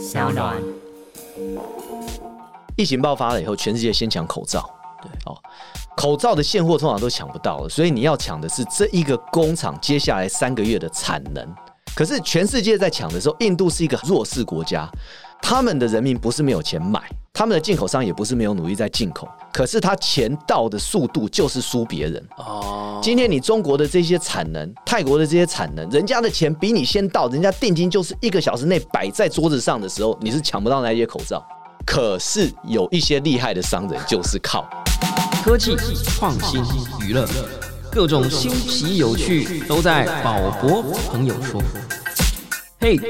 [0.00, 0.56] 小暖。
[2.74, 4.68] 疫情爆发了以后，全世界先抢口罩。
[5.02, 5.36] 对，哦，
[5.94, 11.46] 口罩的现货通常都抢不到了，所以你要抢的是这一个工厂接下来三个月的产能。
[11.94, 14.90] 可是全世界在抢的时候，印度是一个弱势国家，
[15.42, 17.02] 他们的人民不是没有钱买，
[17.40, 22.22] 他们的进口商也不是没有努力在进口，可是他钱到的速度就是输别人。
[22.36, 31.42] 哦，今天你中国的这些产能，泰国的这些产能，人家的钱比你先到，人家定金就是一个小时内摆在桌子上的时候，你是抢不到那些口罩。
[31.86, 34.68] 可是有一些厉害的商人就是靠
[35.42, 36.62] 科技创新、
[37.00, 37.26] 娱乐，
[37.90, 41.58] 各种新奇有趣都在宝博朋友说。
[42.80, 43.00] 嘿，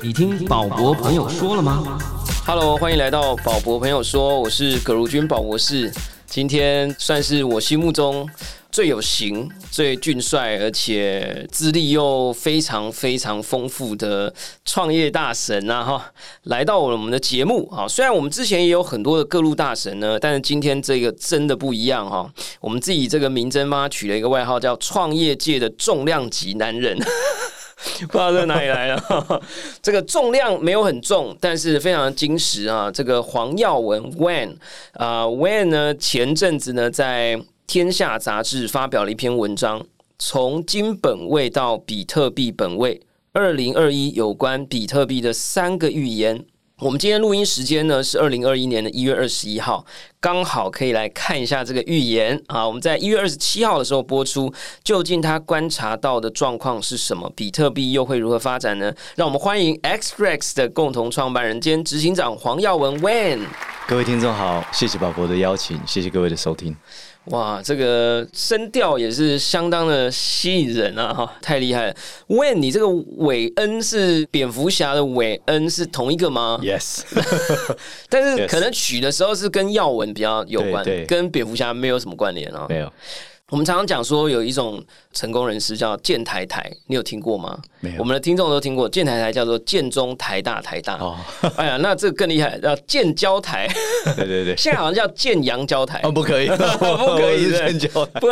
[0.00, 1.98] 你听宝博朋友说了吗？
[2.44, 5.92] Hello，欢迎来到宝博朋友说，我是葛如君宝博士。
[6.26, 8.28] 今天算是我心目中
[8.72, 14.34] 最有型、最俊帅，而且资历又非常非常丰富的
[14.64, 15.84] 创业大神啊！
[15.84, 17.86] 哈，来到我们的节目啊。
[17.86, 22.28] 虽然我们之前也有很多的各路大神呢，但是今天这个真的不一样哈。
[22.60, 26.98] 我们自己这个名侦妈取了一个外号，叫“创业界的重量级男人”。
[28.06, 29.42] 不知道在哪里来的，
[29.82, 32.90] 这个重量没有很重，但是非常精实啊。
[32.90, 34.56] 这个黄耀文，Wen
[34.92, 39.84] 啊、，Wen 呢，前阵子呢在《天下》杂志发表了一篇文章，
[40.18, 43.00] 从金本位到比特币本位，
[43.32, 46.44] 二零二一有关比特币的三个预言。
[46.82, 49.86] 我们今天录音时间呢是二零二一年的一月二十一号，
[50.18, 52.66] 刚好可以来看一下这个预言啊。
[52.66, 54.52] 我们在一月二十七号的时候播出，
[54.82, 57.32] 究竟他观察到的状况是什么？
[57.36, 58.92] 比特币又会如何发展呢？
[59.14, 63.38] 让我们欢迎 XREX 的共同创办人兼执行长黄耀文 Wan。
[63.92, 66.74] 各位听众好，谢谢宝博的邀请，谢谢各位的收听。
[67.26, 71.12] 哇，这个声调也是相当的吸引人啊！
[71.12, 71.94] 哈，太厉害了。
[72.28, 77.02] Wan，你这个韦恩是蝙蝠侠的韦恩是同一个吗？Yes，
[78.08, 82.64] 但是可能取的时候是跟耀文比较有关，对对跟蝙蝠侠没有什么关联啊。
[82.70, 82.90] 没有，
[83.52, 84.82] 我们常常讲说有一种
[85.12, 87.60] 成功人士叫建台台，你有听过吗？
[87.80, 90.96] 没有我们的听众都听过，建台台叫做建中台大台大。
[90.96, 91.14] 哦，
[91.56, 93.68] 哎呀，那这个更厉害，叫建交台，
[94.16, 96.00] 对对对，现在好像叫建阳交台。
[96.02, 98.28] 哦，不可以， 不不可以建交台不，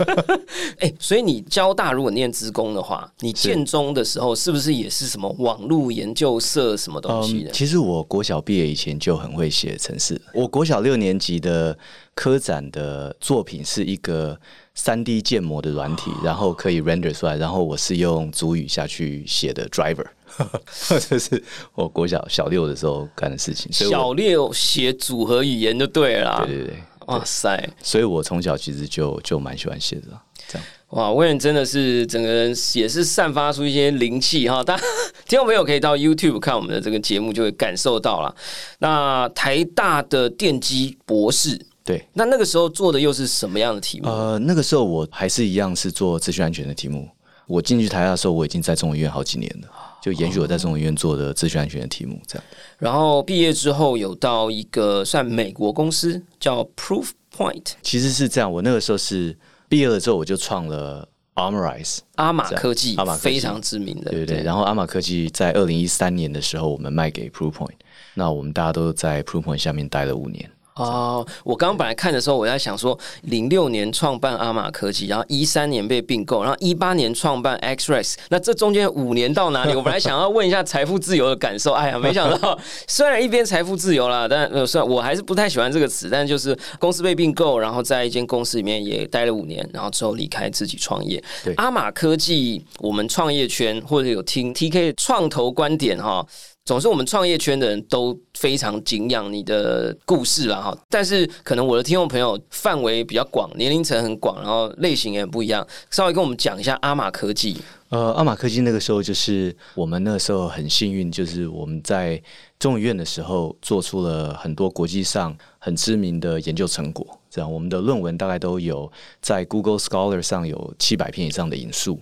[0.80, 7.50] 哎、所以你交大如果念职工的话，你建中的时候是不是也是什么网络研究社什么东西的？
[7.50, 10.18] 嗯其实我国小毕业以前就很会写程式。
[10.32, 11.76] 我国小六年级的
[12.14, 14.38] 科展的作品是一个
[14.74, 20.06] 三 D 建模的软体，然后可以 render 出来，然后我是用主语下去写的 driver，
[21.08, 21.42] 这是
[21.74, 23.72] 我国小小六的时候干的事情。
[23.72, 26.44] 所以小六写组合语言就对了啦。
[26.46, 26.76] 对对对，
[27.06, 27.68] 哇塞！
[27.82, 30.66] 所以我从小其实就就蛮喜欢写的啦，这样。
[30.90, 34.82] 哇，威廉真的是整个人也是散发出一些灵气哈， 大家
[35.26, 38.34] 听众朋友可以到 YouTube 看我们的这个节目，就会感受到了。
[38.80, 44.08] 那台大的电机博士，对，那那个时候做的又是什么样的题目？
[44.08, 47.08] 呃，那个时候我还是一样是做资讯安全的题目。
[47.46, 49.68] 我进去台大的时候，我已经在中文院好几年了，
[50.00, 52.44] 就延续我在中文院做的资讯安全的题目，这样。
[52.78, 59.36] 然后毕业之后有到一个算美国公司叫 Proof Point 其实是这样，我那个时候是
[59.68, 64.44] 毕业了之后，我就创了 Armorize，阿玛科技，阿非常知名的，对不对？
[64.44, 67.74] 然后阿玛科技在二零一三年的时候，我们卖给 Proofpoint，
[68.14, 70.48] 那我们大家都在 Proofpoint 下面待了五年。
[70.80, 79.74] 哦，我刚刚本来看的时候，我在想说，零六年创办阿玛科技，然后一三年被并购，然后一八年创办 XREX，那这中间五年到哪里？
[79.74, 91.54] 我本来想要问一下财富自由的感受，哎呀， 没想到虽然一边财富自由了，但呃，虽然我还是不太喜欢这个词，但就是公司被并购，然后在一间公司里面也待了五年，然后之后离开自己创业对。
[91.54, 96.26] 阿玛科技，我们创业圈或者有听 TK 创投观点哈。
[96.70, 107.56] 总是我们创业圈的人都非常敬仰你的故事啦哈，但是可能我的听众朋友范围比较广，年龄层很广，然后类型也很不一样，稍微跟我们讲一下阿玛科技。
[107.88, 112.22] 呃，阿玛科技那个时候就是我们那个时候很幸运，就是我们在
[112.60, 117.04] 中研院的时候做出了很多国际上很知名的研究成果。
[117.28, 118.88] 这样，我们的论文大概都有
[119.20, 121.98] 在 Google Scholar 上有七百篇以上的引述。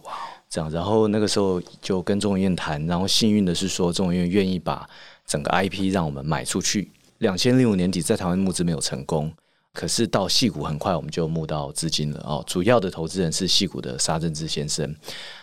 [0.50, 4.88] 这样，然后那个时候就跟中研院谈，然后幸运的是说中研院愿意把
[5.26, 6.90] 整个 IP 让我们买出去。
[7.18, 9.30] 两千零五年底在台湾募资没有成功，
[9.74, 12.42] 可是到戏谷很快我们就募到资金了哦。
[12.46, 14.94] 主要的投资人是戏谷的沙正志先生，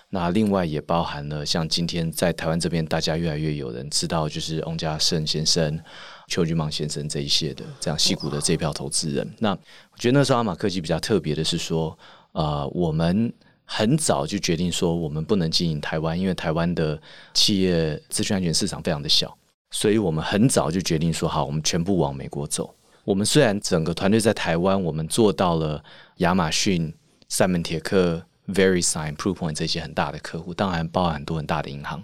[0.10, 5.80] 那另外也包含了像今天在台湾这边大家越来越有人知道，就是翁家胜先生、
[6.28, 9.30] 邱君芒先生这一些的这样戏谷的这票投资人。
[9.38, 11.96] 那我觉得那时候阿玛科技比较特别的是说，
[12.32, 13.32] 呃，我们。
[13.66, 17.02] 很早就决定说，我们不能经营台湾，因为台湾的
[17.34, 19.36] 企业资讯安全市场非常的小。
[19.72, 22.74] 所以我们很早就决定说，好，我们全部往美国走。
[23.04, 25.84] 我们虽然整个团队在台湾，我们做到了
[26.18, 26.94] 亚马逊、
[27.28, 32.04] 赛门铁克、VeriSign、Proofpoint 这些很大的客户，当然包含很多很大的银行。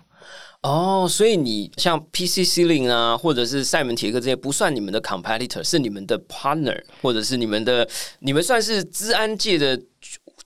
[0.62, 7.88] 哦，所以你像 PC c e l i n g 啊，或者是赛门铁克这些，不算你们的 competitor，是你们的 partner，或者是你们的，
[8.20, 9.82] 你们算是治安界的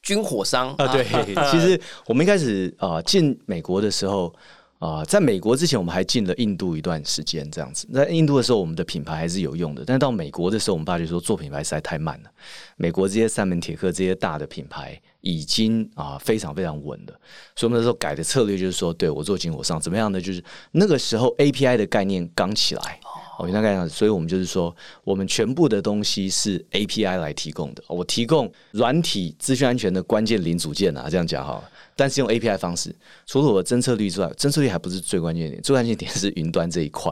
[0.05, 0.87] 军火商啊。
[0.87, 1.03] 对，
[1.51, 4.33] 其实我们一开始啊进美国的时候。
[4.77, 7.87] 啊，在美国之前，我们还进了印度一段时间，这样子。
[7.93, 9.83] 在印度的时候，我们的品牌还是有用的。
[9.85, 12.29] 但到美国的时候，我们发觉说做品牌实在太慢了。
[12.75, 17.13] 美国这些三门铁克这些大的品牌已经啊非常非常稳了，
[17.55, 20.19] 所以我们那时候改的策略就是说，对我做军火商怎么样呢？
[20.19, 20.43] 就是
[20.73, 23.14] 那个时候 API 的概念刚起来，哦，
[23.51, 27.83] 大概这样，所以我们就是说，我们全部的东西是 API 来提供的。
[27.87, 31.63] 我提供软体资讯安全的关键零组件啊，这样讲哈。
[31.95, 32.93] 但是用 API 方式，
[33.25, 37.11] 除了我的侦测率之外，侦测率还不是最关键点，最关键点是云端这一块。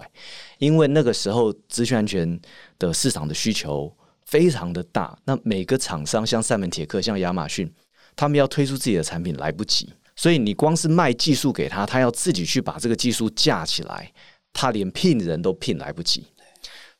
[0.57, 2.39] 因为那个时候资讯安全
[2.77, 3.93] 的市场的需求
[4.25, 7.71] 非常的大，那每个厂商像赛门铁克、像亚马逊，
[8.15, 14.11] 他们要推出自己的产品来不及，所以你光是卖技术给他，他要自己去把这个技术架起来，
[14.53, 16.25] 他连聘人都聘来不及。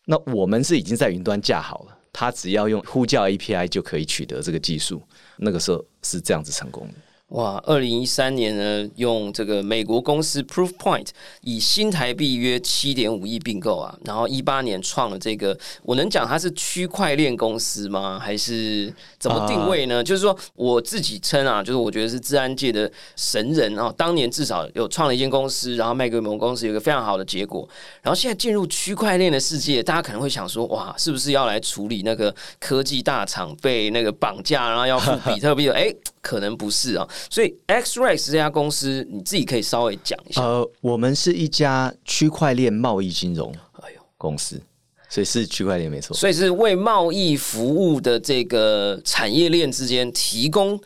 [0.06, 5.02] 那我们是已经在云端架好了，他只要用呼叫 API 就可以取得这个技术。
[5.38, 6.94] 那个时候是这样子成功的。
[7.34, 11.08] 哇，二零一三年呢，用这个美国公司 Proofpoint
[11.42, 18.20] 以新台币约七点五亿并购啊，然后一八年创了这个，我能讲它是区块链公司吗？
[18.20, 20.04] 还是怎么定位呢？
[20.04, 27.68] 就是说我自己称啊，就是我觉得是治安界的神人啊，当年至少有创了一间公司，然后卖给某公司有一个非常好的结果，
[28.04, 35.74] 然后现在进入区块链的世界，大家可能会想说，哇，是不是要来处理那个科技大厂被那个绑架，然后要付比特币的？
[35.74, 35.92] 哎。
[36.24, 40.42] 可能不是啊，所以 XREX 这家公司你自己可以稍微讲一下。
[40.42, 44.62] 呃，我们是一家区块链贸易金融哎呦公司，
[45.10, 46.16] 所以是区块链没错。
[46.16, 50.80] 所以是为贸易服务的这个产业链之间提供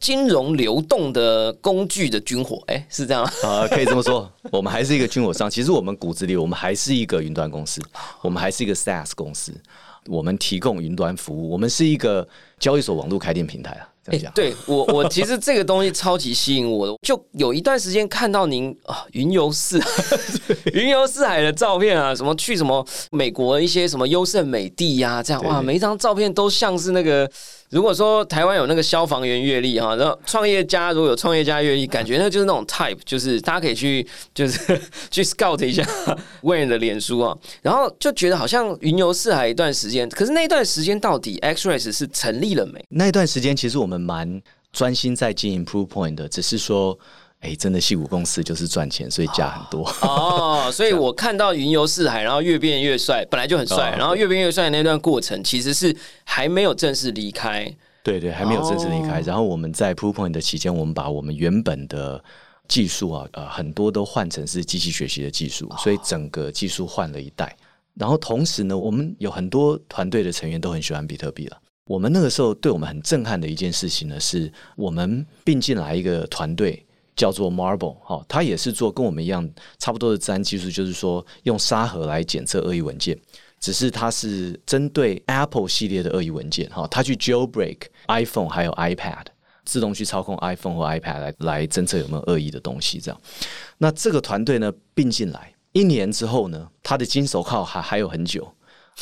[0.00, 3.66] 金融流动的工具的军火，哎，是这样啊？
[3.66, 5.50] 可以这么说， 我们还是一个军火商。
[5.50, 7.80] 其实我们骨子里，我们还是一个云端公司，
[8.22, 9.52] 我们还是一个 SaaS 公司，
[10.06, 12.26] 我们提供云端服务，我们是一个
[12.60, 13.88] 交易所网络开店平台啊。
[14.10, 19.80] 哎，对我我其实这个东西超级吸引我的，就有一段时间看到您啊云游四
[20.72, 27.30] 云游四海的照片啊，什么去什么美国一些什么优胜美地呀，这样哇，每一张照片都像是那个。
[27.70, 34.80] 如果说台湾有那个消防员阅历哈，然后创业家如果有创业家阅历，感觉那就是那种 type，就是大家可以去就是
[35.10, 35.82] 去 scout 一下
[36.42, 42.84] Wayne 的脸书啊，然后就觉得好像云游四海一段时间，可是那一段时间到底 XRS 是成立了没？
[42.88, 44.40] 那一段时间其实我们蛮
[44.72, 46.98] 专心在经营 Proof Point 的，只是说。
[47.40, 50.68] 哎，真的，戏骨公司就是赚钱，所以加很多哦。
[50.72, 57.72] 所以 我看到云游四海，然后越变越帅，本来就很帅，然后越变越帅的那段过程，其实是还没有正式离开。
[58.02, 59.20] 对对，还没有正式离开。
[59.20, 62.22] 然后我们在 Proof Point 的期间，我们把我们原本的
[62.66, 67.56] 技术啊，呃，很多都换成是机器学习的技术，所以整个技术换了一代。
[67.94, 71.56] 然后同时呢，我们有很多团队的成员都很喜欢比特币了。
[71.84, 76.84] 我们那个时候对我们很震撼的一件事情呢，是我们并进来一个团队。
[77.18, 79.46] 叫做 Marble，哈，它也是做跟我们一样
[79.78, 83.18] 差不多的治安技术，就是说用沙盒来检测恶意文件，
[83.58, 89.26] 只是它是针对 Apple 系列的恶意文件，哈，它去 Jailbreak iPhone 还有 iPad，
[89.64, 93.20] 自动去操控 iPhone 或 iPad 来来侦测有没有恶意的东西，这样。
[93.78, 98.50] 那这个团队呢并进来一年之后呢，他的金手铐还还有很久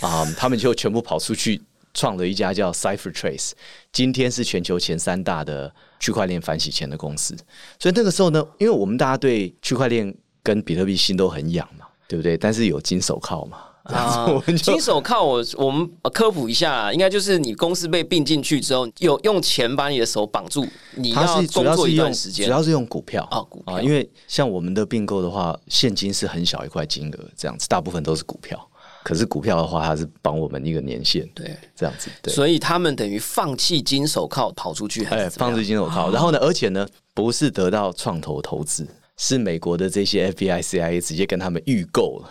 [0.00, 1.62] 啊， 他们就全部跑出去。
[1.98, 3.52] 创了一家叫 CipherTrace，
[3.90, 7.36] 今天是全球前三大的区块链反洗钱的公司。
[7.78, 12.36] 所以那个时候呢，因为我们大家对区块链跟比特币心都很痒嘛，对不对？
[12.36, 14.26] 但是有金手铐嘛，啊，
[14.62, 28.68] 金手铐我我们科普一下，应该就是你公司被并进去之后，有用钱把你的手绑住，你要工作一段时间，主要是用股票啊，股票，因为像我们的并购的话，现金是很小一块金额，这样子，大部分都是股票。
[29.06, 36.84] 可是股票的话，它是帮我们一个年限，对，这样子，对，所以他们等于放弃金手铐跑出去，哎，放弃金手铐，然后呢，而且呢，
[37.14, 38.84] 不是得到创投投资，
[39.16, 42.30] 是美国的这些 FBI、CIA 直接跟他们预购了，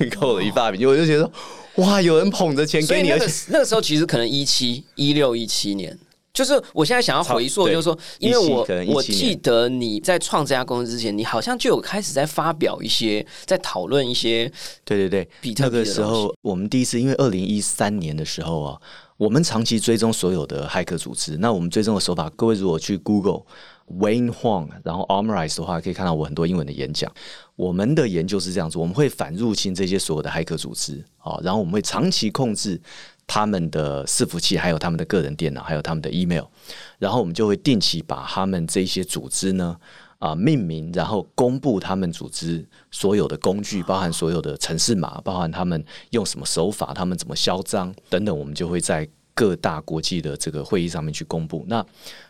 [0.00, 1.30] 预购了一大笔，我就觉得
[1.76, 5.96] 哇，有人捧着钱给你，而且那个时候其实可能一七、一六、一七年。
[6.36, 14.44] 就是我现在想要回溯，就是说，因为我我记得你在创这家公司之前，你好像就有开始在发表一些，在讨论一些，
[14.84, 18.78] 对对对，那个时候我们第一次，因为二零一三年的时候啊，
[19.16, 23.40] 我们长期追踪所有的骇客组织，那我们追踪的手法，各位如果去 Google
[23.98, 27.10] Wayne Huang，然后 Armorize 的话，可以看到我很多英文的演讲。
[27.54, 32.78] 我们的研究是这样子，我们会反入侵这些所有的骇客组织，啊，然后我们会长期控制
[33.26, 36.44] 他们的伺服器，还有他们的个人电脑，还有他们的 email，
[36.98, 39.76] 然后我们就会定期把他们这些组织呢。
[40.18, 51.66] 啊，命名，然后公布他们组织所有的工具，包含所有的城市码，包含他们用什么手法，他们怎么嚣张等等，我们就会在各大国际的这个会议上面去公布。
[51.68, 51.84] 那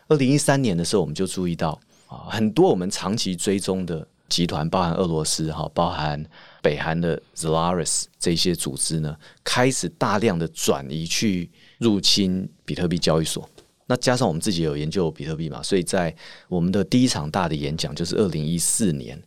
[0.09, 6.23] 二零一三年的时候，我们就注意到啊，很多我们长期追踪的集团，包含俄罗斯哈，包含
[6.61, 13.47] 北韩的 Zalaris 这些组织呢，开始大量的转移去入侵比特币交易所。
[13.85, 16.13] 那加上我们自己有研究比特币嘛，所以在
[16.49, 19.17] 我们的第一场大的演讲就是二零一四年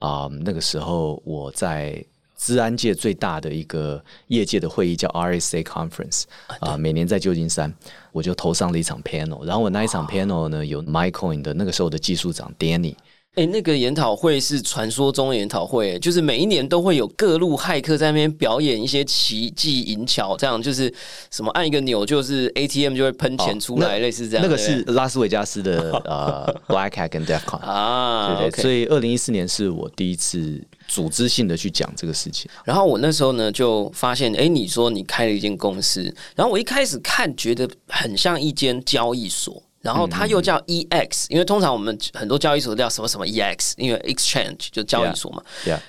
[0.00, 2.04] 啊，那个时候我在
[2.36, 6.24] 治安界最大的一个业界的会议叫 RSA Conference
[6.60, 7.72] 啊，每年在旧金山，
[8.10, 12.94] 我就投上了一场 panel，然后我那一场 panel 呢有 MyCoin 的那个时候的技术长 Danny。
[13.34, 20.92] 哎，那个研讨会是传说中的研讨会，就是每一年都会有各路骇客在那边表演一些奇技淫巧，这样就是
[21.30, 24.44] 什么按一个钮，就是 ATM 就会喷钱出来，类似这样。
[24.44, 28.60] 那个是拉斯维加斯的 呃 Black Hat 跟 DefCon 啊，对对。
[28.60, 32.50] 所以二零一四年是我第一次组织性的去讲这个事情。
[32.66, 36.02] 然后我那时候呢就发现，哎，你说你开了一间公司，
[36.36, 39.62] 然后我一开始看觉得很像一间交易所。
[39.82, 45.42] 然后它又叫 EX，因为通常我们很多交易所都叫什么什么 EX，因为 exchange 就交易所嘛。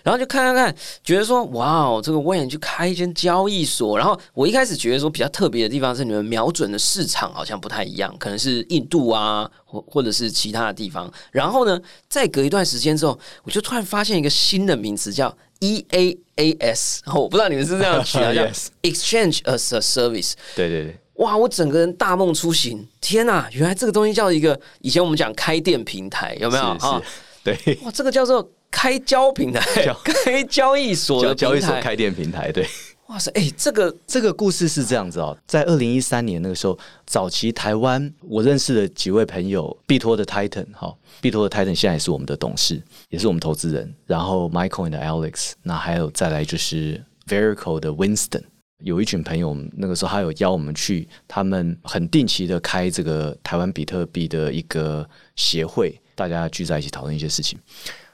[0.03, 3.97] 然后就看看看，觉得说哇哦，这个我也去开一间交易所。
[3.97, 11.11] 然后我一开始觉得说比较特别的地方是你们瞄准的市场好像不太一样，可能是印度啊，或或者是其他的地方。
[11.31, 18.41] 然后呢，再隔一段时间之后，我就突然发现一个新的名词叫 EAAS，然后我不知道你们是这样取啊，叫
[18.81, 20.33] Exchange as a Service。
[20.55, 20.97] 对对对。
[21.15, 21.37] 哇！
[21.37, 23.47] 我整个人大梦初醒，天哪！
[23.51, 27.01] 原来这个东西叫一个以前我们讲开店平台，有没有啊？
[27.43, 29.61] 对，哇，这个叫做开交平台，
[30.03, 32.67] 开交易所的交易所开店平台，对。
[33.07, 43.93] 哇塞，哎，这个这个故事是这样子哦，在二零一三年那个时候，早期台湾我认识的几位朋友，币托的 Titan 哈，币托的 Titan 现在也是我们的董事，也是我们投资人。
[44.07, 48.43] 然后 Michael 的 Alex，那还有再来就是 Verico 的 Winston。
[48.83, 57.57] 有一群朋友，那个时候还有邀我们去，他们很定期的开这个台湾比特币的一个协会，大家聚在一起讨论一些事情。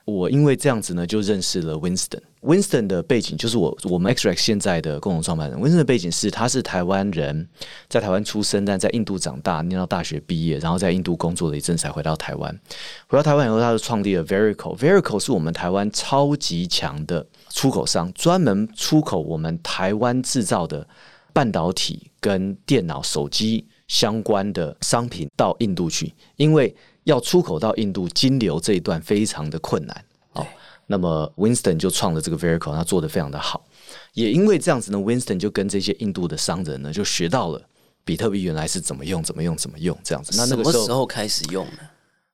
[0.10, 2.20] 我因为这样子呢，就认识了 Winston。
[2.42, 5.60] Winston 的背景就是我我们 Xrex 现在的共同创办人。
[5.60, 7.48] Winston 的背景是他是台湾人，
[7.90, 12.60] 在台湾出生，但在印度长大，念到大学毕业，然后在印度工作了一阵才回到台湾。
[13.08, 14.76] 回到台湾以后，他就创立了 Verico。
[14.78, 20.88] Verico 是我们台湾超级强的出口商，专门出口我们台湾制造的
[21.34, 26.74] 半导体跟电脑、手机相关的商品到印度去，因为
[27.10, 30.06] 要出口到印度，金流这一段非常的困难。
[30.34, 30.46] 哦
[30.92, 33.64] 那么 Winston 就创了这个 vehicle，他做的非常的好。
[34.14, 37.62] 也因为这样子呢，Winston 就跟这些印度的商人呢，就学到了
[38.04, 40.36] 比特币原来是怎么用、怎么用、怎么用这样子。
[40.36, 41.80] 那那个时候开始用呢？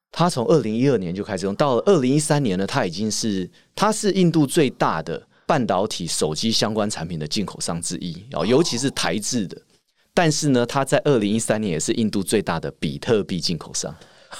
[0.10, 9.62] 他从二零一二年就开始用，到了二零一三年呢，他已经是他是印度最大的半导体、手机相关产品的进口商之一哦，尤其是台制的。
[10.14, 13.94] 但是呢，他在二零一三年也是印度最大的比特币进口商。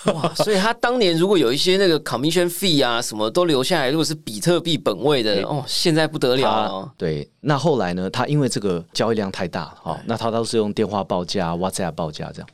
[0.14, 0.34] 哇！
[0.36, 6.92] 所以他当年如果有一些那个 commission fee 啊，什么都留下来，如果是比特币本位的哦，现在不得了了。
[6.98, 8.10] 对，那后来呢？
[8.10, 12.48] 他因为这个交易量太大哈，那他都是用电话报价、WhatsApp 报价这样，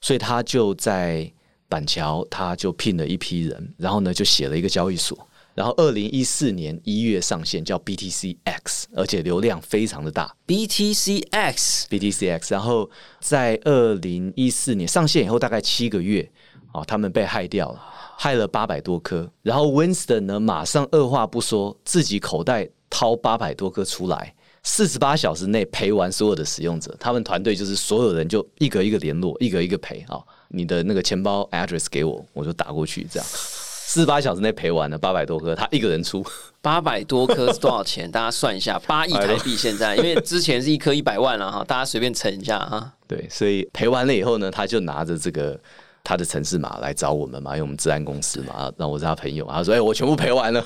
[0.00, 1.30] 所以他就在
[1.68, 5.16] 板桥，他就聘了一批人，然后呢就写了一个交易所，
[5.54, 10.34] 然后二零一四年一月上线，叫 BTCX，而且流量非常的大。
[10.46, 16.30] BTCX，BTCX，然后在二零一四年上线以后，大概七个月。
[16.72, 17.82] 哦，他们被害掉了，
[18.16, 19.28] 害了八百多颗。
[19.42, 26.94] 然后 Winston 呢，马上二话不说，自己口袋掏八百多颗出来，四十八小时内赔完所有的使用者。
[27.00, 30.20] 他们团队就是所有人就一个一个联络，一个一个赔啊。
[30.48, 33.06] 你的那个钱包 address 给我，我就打过去。
[33.10, 36.24] 这样四十八小时内赔完了八百多颗，他一个人出
[36.62, 38.08] 八百多颗是多少钱？
[38.08, 42.92] 大家算一下，八亿台币现在，因为之前是一颗一百万了哈，大家随便乘一下哈。
[43.08, 45.60] 对，所以赔完了以后呢，他就拿着这个。
[46.02, 50.64] 他的城市码来找我们嘛，因为我们治安公司嘛，然后我是他朋友，他说：“哎，我全部赔完了，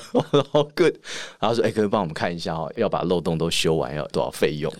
[0.51, 0.93] 好 good。”
[1.39, 4.71] 然后说：“哎，可以帮我们看一下哦，要把漏洞都修完要多少费用？”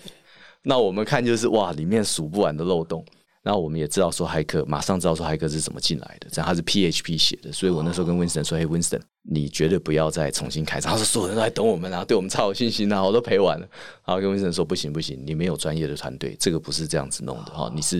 [0.63, 3.05] 那我们看就是哇，里面数不完的漏洞。
[3.45, 13.67] 然后我们也知道说骇客，马上知道说骇客是怎么进来的，这样他是 PHP 写的，所以我那时候跟 Winston 说：“嘿，Winston，你绝对不要再重新开张。”他说：“所有人都在等我们啊，对我们超有信心啊，我都赔完了。”
[14.03, 17.97] 然后跟 Winston 说：“不行不行，你没有专业的团队，这个不是这样子弄的哈，你是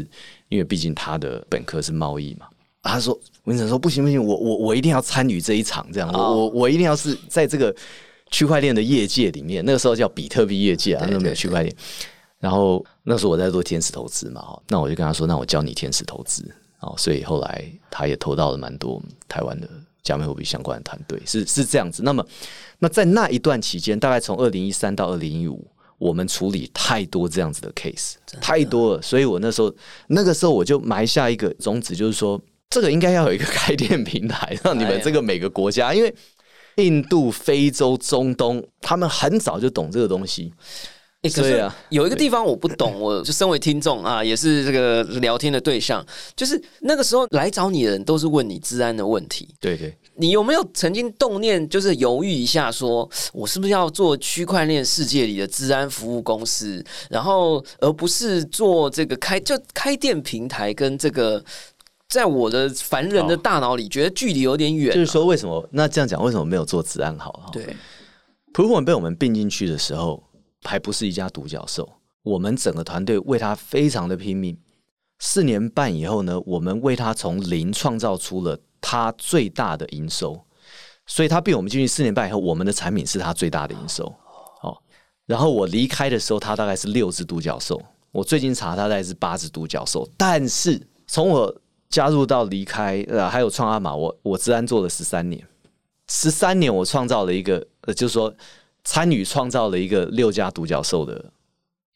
[0.50, 2.48] 因为毕竟他的本科是贸易嘛。”
[2.82, 7.76] 他说文成说不行不行，我我我一定要参与这一场，这样我我我一定要是在这个
[8.32, 11.76] 区块链的业界里面，那个时候叫比特币业界啊，那时候没有区块链。
[12.46, 16.48] 然后那时候我在做天使投资嘛，那我就跟他说，那我教你天使投资，
[16.80, 19.68] 哦，所以后来他也投到了蛮多台湾的
[20.04, 22.04] 加密货币相关的团队，是是这样子。
[22.04, 22.24] 那么，
[22.78, 29.74] 那在那一段期间，大概从二零一三到二零一五，我们处理太多这样子的 case，太多了，所以我那时候
[30.10, 36.14] 那个时候我就埋下一个种子，就是说这个应该要有一个开店平台， 让你们这个每个国家，因为
[36.76, 40.54] 印度、非洲、中东，他们很早就懂这个东西。
[41.30, 46.06] 可是有一个地方我不懂， 我就身为听众啊，也是这个聊天的对象，
[46.36, 49.56] 就是那个时候来找你的人都是问你治安的问题。
[49.60, 61.44] 对对，你有没有曾经动念，就是犹豫一下，说我是不是要做区块链世界里的治安服务公司，然后而不是做这个开就开店平台，跟这个
[62.08, 64.94] 在我的凡人的大脑里觉得距离有点远。
[64.94, 67.50] 就是说，为什么那这样讲，为什么没有做治安好？
[67.52, 67.76] 对，
[68.54, 70.24] 普普文被我们并进去的时候。
[70.66, 71.88] 还不是一家独角兽，
[72.24, 74.58] 我们整个团队为他非常的拼命。
[75.20, 80.38] 四年半以后呢，我们为他从零创造出了他最大的营收，
[81.06, 84.04] 所以他被我们进去四年半以后，我们的产品是他最大的营收。
[84.62, 84.78] 哦，
[85.26, 87.82] 然后我离开的时候，他大概是六只独角兽。
[88.12, 90.06] 我最近查，他大概是八只独角兽。
[90.18, 91.56] 但是从我
[91.90, 95.42] 加入到离开，呃，还有创阿玛，我我治安做了十三年，
[96.10, 98.34] 十三年我创造了一个，呃，就是说。
[98.86, 101.34] 参与创造了一个六家独角兽的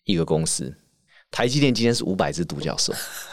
[0.04, 0.76] 一个公司，
[1.32, 2.92] 台积电今天是五百只独角兽，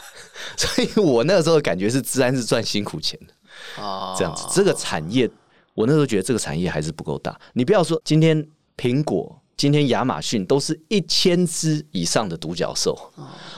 [0.57, 4.15] 所以我那个时候的感觉是，自然是赚辛苦钱的啊。
[4.17, 5.29] 这样子，这个产业，
[5.75, 7.37] 我那时候觉得这个产业还是不够大。
[7.55, 8.47] 你不要说今天
[8.77, 13.11] 苹果、今天亚马逊都是一千只以上的独角兽，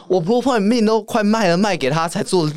[0.06, 2.48] 我不破命都快卖了，卖给他才做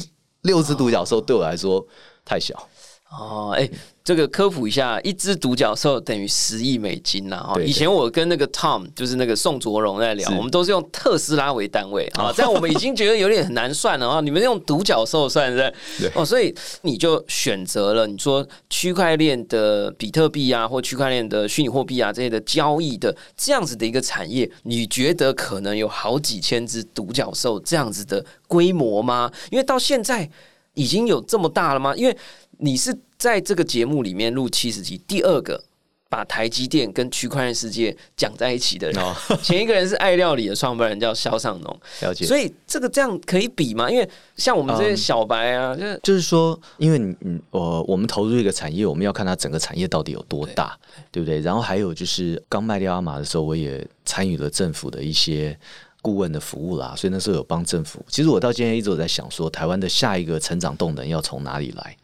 [0.44, 1.84] 六只独角兽，对我来说
[2.24, 2.68] 太小。
[3.12, 3.70] 哦，哎，
[4.06, 7.44] 这个科普一下，一只独角兽等于十亿美金呐！
[7.44, 14.22] 哈，以前我跟那个 Tom，就是那个宋卓荣在聊，我们都是用特斯拉为单位啊，这样我们已经觉得有点很难算了啊。
[14.22, 16.10] 你们用独角兽算是？
[16.16, 29.30] 哦，所以你就选择了你说区块链的比特币啊，或区块链的虚拟货币啊这些的交易的这样子的一个产业，你觉得可能有好几千只独角兽这样子的规模吗？
[29.52, 30.30] 因为到现在
[30.76, 31.94] 已经有这么大了吗？
[31.98, 32.18] 因为
[32.64, 35.64] 你是在这个节目里面录七十集，第二个
[36.08, 42.24] 把台积电跟区块链世界讲在一起的人， 前一个人是爱料理的创办人叫肖尚农，了解。
[42.24, 43.90] 所以这个这样可以比吗？
[43.90, 50.78] 因为像我们这些小白啊，就是就是说，因为你你，我我们投入一个产业，我们要看它整个产业到底有多大，
[51.12, 51.40] 对不对？
[51.40, 55.58] 然后还有就是刚卖掉阿玛的时候，我也参与了政府的一些
[56.04, 58.06] 顾问的服务啦，所以那时候有帮政府。
[58.08, 61.98] 其实我到今天一直有在想，说台湾的下一个成长动能要从哪里来？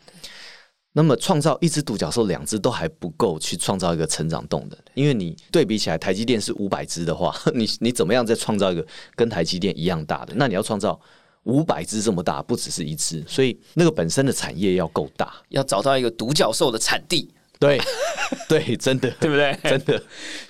[0.98, 8.84] 那么创造一只独角兽，两只都还不够去创造一个成长动能，因为你对比起来，台积电是五百只的话， 你你怎么样再创造一个
[9.16, 10.34] 跟台积电一样大的？
[10.38, 11.00] 那你要创造
[11.44, 17.32] 五百只这么大，不只是一只，所以那个本身的产业要够大，要找到一个独角兽的产地。
[17.60, 17.80] 对，
[18.50, 19.56] 对，真的，对不对？
[19.64, 20.02] 真的。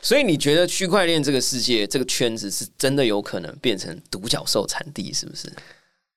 [0.01, 5.51] 所以你觉得区块链这个世界这个圈子是真的有可能变成独角兽产地，是不是？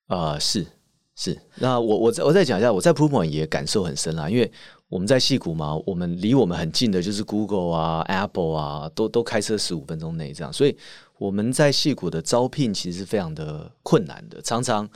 [0.07, 0.65] 啊，是。
[1.15, 4.51] 是，那我我再我再讲一下，我在 p o 也感受很深啦，因为
[4.87, 10.75] 我们在戏谷嘛，我们离我们很近的就是 Google 啊、Apple 啊，都都开车十五分钟内这样，所以
[11.19, 14.89] 我们在戏谷的招聘其实是非常的困难的，常常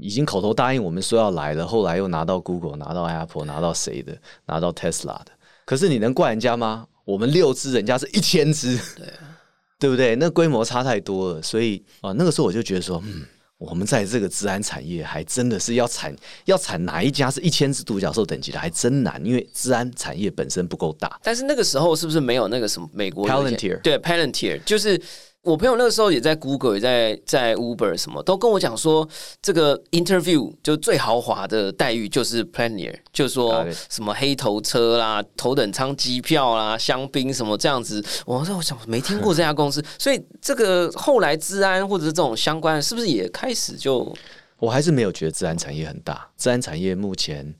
[0.00, 5.32] 已经口头答应我们说要来了，后来又拿到 Google、拿到 Apple、拿到谁的、拿到 Tesla 的，
[5.64, 6.86] 可是你能怪人家吗？
[7.04, 9.06] 我们六只，人家是一千只，对，
[9.80, 10.14] 对不对？
[10.16, 13.24] 那规模差太多了，所以啊，那个时候我就觉得说，嗯。
[13.68, 16.14] 我们在这个治安产业，还真的是要产
[16.46, 21.18] 要产哪一家是一千只独角兽等级的，还真难，因为治安产业本身不够大。
[21.22, 23.80] 但是那个时候是不是没有那个什么美国 Palantir？
[23.80, 25.00] 对，Palantir 就是。
[25.42, 29.08] 我朋友那个时候也在 Google，也在在 Uber，什么都跟我讲说，
[29.40, 38.00] 这个 interview 就最豪华的待遇就是 p l a n e r 就说什么黑头车啦、头等舱机票啦、香槟什么这样子。
[38.24, 44.14] 我说我想没听过这家公司，所以这个后来治安或者是这种相关，是不是也开始就？
[44.58, 47.52] 我还是没有觉得治安产业很大，治安产业目前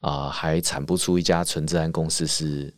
[0.00, 2.70] 啊还产不出一家纯治安公司是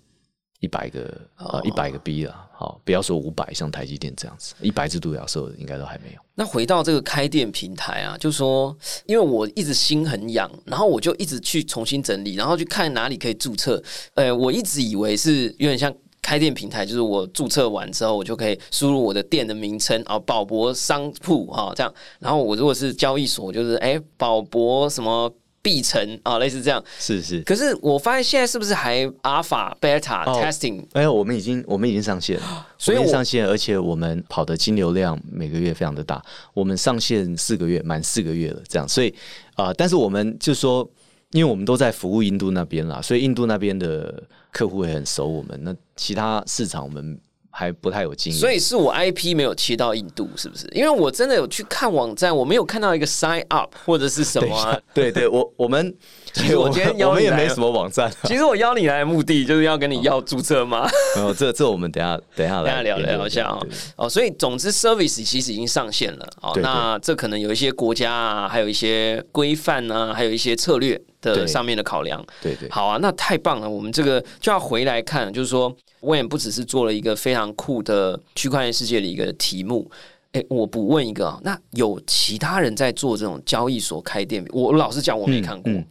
[0.60, 2.45] 一百个啊一百个 B 了。
[2.58, 6.20] 好，不要说五百，像台积电这样子，一百只独角兽应该都还没有。
[6.34, 13.82] 那回到这个开店平台啊，就说，因为我一直心很痒，然后我就一直去重新整理，然后去看哪里可以注册。
[14.14, 21.92] 呃，我一直以为是有点像开店平台，就是我注册完之后，我就可以输入我的店的名称啊，宝博商铺啊这样。
[22.20, 25.30] 然后我如果是交易所，就是哎，宝博什么。
[25.66, 26.80] 必成啊，类似这样。
[26.96, 27.40] 是是。
[27.40, 30.86] 可是我发现现在是不是还 alpha、beta 哦 testing？
[30.92, 36.22] 哎呦，我们已经我们已经上线了， 所以上线，而且我们跑的金流量每个月非常的大，
[36.54, 39.12] 我们上线四个月，满四个月了，这样，所以
[39.56, 40.88] 啊、呃但是我们就说，
[41.32, 47.18] 因为我们都在服务印度那边啦，所以印度那边的客户也很熟我们，那其他市场我们
[47.58, 50.68] 还不太有经验，所以是我 IP 没有切到印度，是不是？
[50.72, 54.78] 因为我真的有去看网站，我没有看到一个 sign up 或者是什么、啊。
[54.92, 55.94] 对对，我 我们
[56.34, 60.86] 其实我今天邀我们你没什么网站、啊，其实我邀你来的目的就是要跟你要注册吗。
[61.16, 63.58] 没有这这我们等一下等一下来研究聊一下
[63.96, 66.28] 哦所以总之，service 其实已经上线了。
[66.42, 72.24] 哦，那这可能有一些国家啊，还有一些规范啊，还有一些策略的对上面的考量。
[72.40, 73.68] 对对好啊，那太棒了！
[73.68, 79.90] 我们这个就要回来看，就是说，我也不只是做了一个非常酷的区块链世界的一个题目。
[80.32, 84.44] 哎，我补问一个啊，那有其他人在做这种交易所开店？
[84.50, 85.72] 我老实讲，我没看过。
[85.72, 85.84] 嗯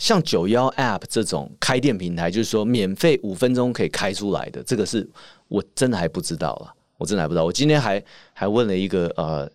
[0.00, 5.06] 像九幺 App 这种开店平台，就是说免费五分钟可以开出来的，这个是
[5.46, 7.44] 我真的还不知道了，我真的还不知道。
[7.44, 9.46] 我今天还还问了一个呃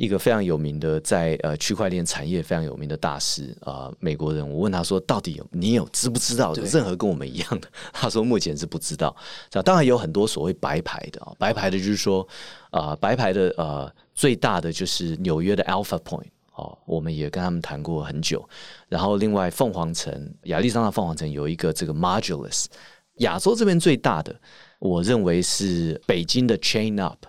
[0.00, 7.68] 一个非常有名的在呃区块链产业非常有名的大师啊、呃美国人，我问他说，到底有你有知不知道有任何跟我们一样的？
[7.92, 9.14] 他说目前是不知道。
[9.50, 12.26] 这当然有很多所谓白牌的啊、白牌的就是说
[12.70, 16.30] 啊、呃白牌的呃最大的就是纽约的 Alpha Point。
[16.54, 18.48] 哦，我们也跟他们谈过很久。
[18.88, 22.64] 然后另外凤凰城、亚利桑那凤凰城有一个这个 Modulus，
[23.16, 24.34] 亚洲这边最大的，
[24.78, 27.26] 我认为是北京的 Chain Up。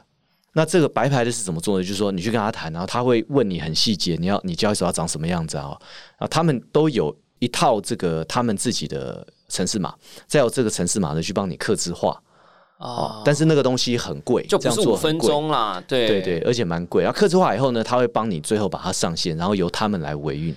[0.53, 1.83] 那这个白牌的是怎么做的？
[1.83, 5.77] 就是说你去跟他谈，然后他会问你很细节，你要你交易所要长什么样子啊？
[6.17, 9.93] 啊，他们都有一套这个他们自己的城市码，
[10.27, 12.21] 再有这个城市码呢去帮你刻字化
[12.77, 13.21] 哦。
[13.23, 17.03] 但是那个东西很贵，就不是五分钟啦，对对对，而且蛮贵。
[17.03, 20.55] 然后刻字化以后呢，他会帮你最后把它上线，然后由他们来维运。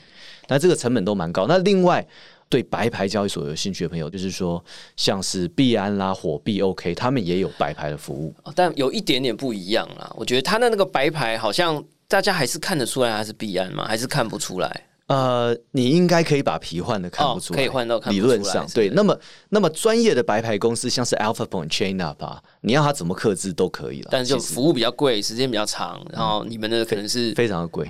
[0.48, 1.46] 那这个成本都蛮高。
[1.46, 2.06] 那另外
[2.48, 4.62] 对白牌交易所有兴趣的朋友，就是说
[4.96, 8.34] 像是币安啦、火币 OK，他们也有白牌的服务。
[8.44, 10.12] 哦但有一点点不一样啦。
[10.16, 13.84] 我觉得他的那个白牌好像大家还是看得出来他是币安吗？
[13.86, 14.86] 还是看不出来？
[15.06, 18.88] 呃，你应该可以把皮换的看不出来，哦可以换到理论上对。
[18.88, 19.18] 那么，
[19.50, 24.08] 那么专业的白牌公司，像是 Alpha Point、Chain Up 啊，你要它怎么克制都可以了。
[24.10, 27.86] 但是就服务比较贵，时间比较长，然后你们的可能是非常的贵。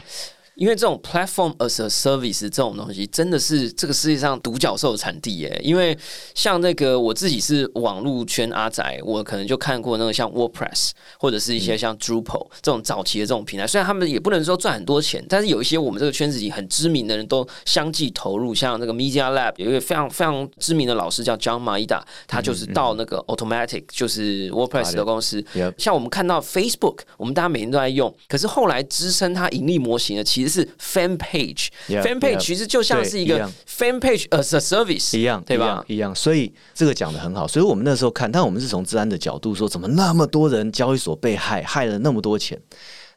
[0.57, 5.61] 因为这种 platform as a service 这种东西，真的是这个世界上独角兽的产地耶。
[5.62, 5.97] 因为
[6.35, 25.45] 像那个我自己是网络圈阿宅，我可能就看过那个像 WordPress 或者是一些像 Drupal 这种早期的这种平台，虽然他们也不能说赚很多钱，但是有一些我们这个圈子里很知名的人都相继投入，像那个 Media Lab 有一个非常非常知名的老师叫 John Maeda，他就是到那个 Automatic 就是 WordPress 的公司，
[25.79, 31.69] 像我们看到 Facebook，我们大家每天都在用，可是后来支撑它盈利模型的其实是 fan page。
[31.89, 36.15] fan page 其实就像是一个 Fan Page as a service，一样，对吧一样？
[36.15, 37.47] 所以这个讲的很好。
[37.47, 42.61] 所以我们那时候看，但我们是从治安的角度说，怎么那么多人交易所被害，害了那么多钱，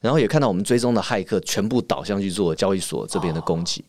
[0.02, 3.86] 然后也看到我们追踪的骇客全部导向去做交易所这边的攻击。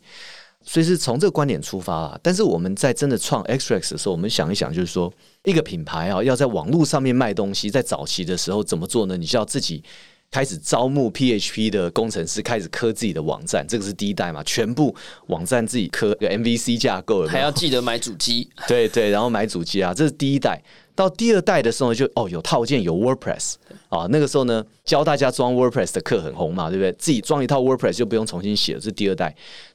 [0.62, 5.10] 所以是从这个观点出发啊，但是我们在真的创 Xrex 的时候，我们想一想，就是说
[5.44, 9.16] 一个品牌啊，要在网络上面卖东西，在早期的时候怎么做呢？
[9.16, 9.82] 你就要自己
[10.30, 14.94] 开始招募 PHP 的工程师，开始刻自己的网站，这个是第一代嘛，全部
[15.28, 18.48] 网站自己刻个 MVC 架构有有还要记得买主机。
[18.68, 20.62] 对对，然后买主机啊，这是第一代。
[20.94, 23.54] 到第二代的时候就哦有套件有 WordPress
[23.88, 26.92] 啊，那个时候呢教大家装 WordPress 的课很红嘛，对不对？
[26.98, 29.34] 自己装一套 WordPress 就不用重新写了，这是第二代。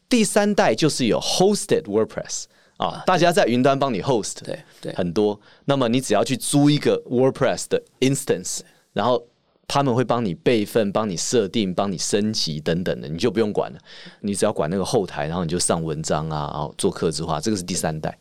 [0.10, 2.44] 第三代就是有 Hosted WordPress
[2.78, 5.40] 啊，大家在云端帮你 host，对对很多。
[5.66, 8.60] 那么你只要去租一个 WordPress 的 instance，
[8.92, 9.26] 然后
[9.68, 13.80] 他们会帮你备份、帮你设定、帮你升级等等的，你就不用管了。
[14.22, 18.18] 你只要管那个后台，然后你就上文章啊，然后做客制化，这个是第三代。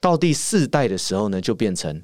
[0.00, 2.02] 到第四代的时候呢，就变成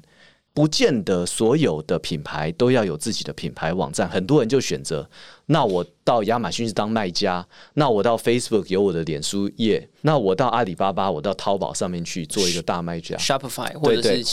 [0.53, 5.09] 不见得所有的品牌都要有自己的品牌网站，很多人就选择，
[5.45, 13.15] 那我到亚马逊是当卖家，那我到 Facebook 有我的脸书页，那我到阿里巴巴，我到淘宝上面去做一个大卖家。
[13.15, 14.23] Shopify 或者是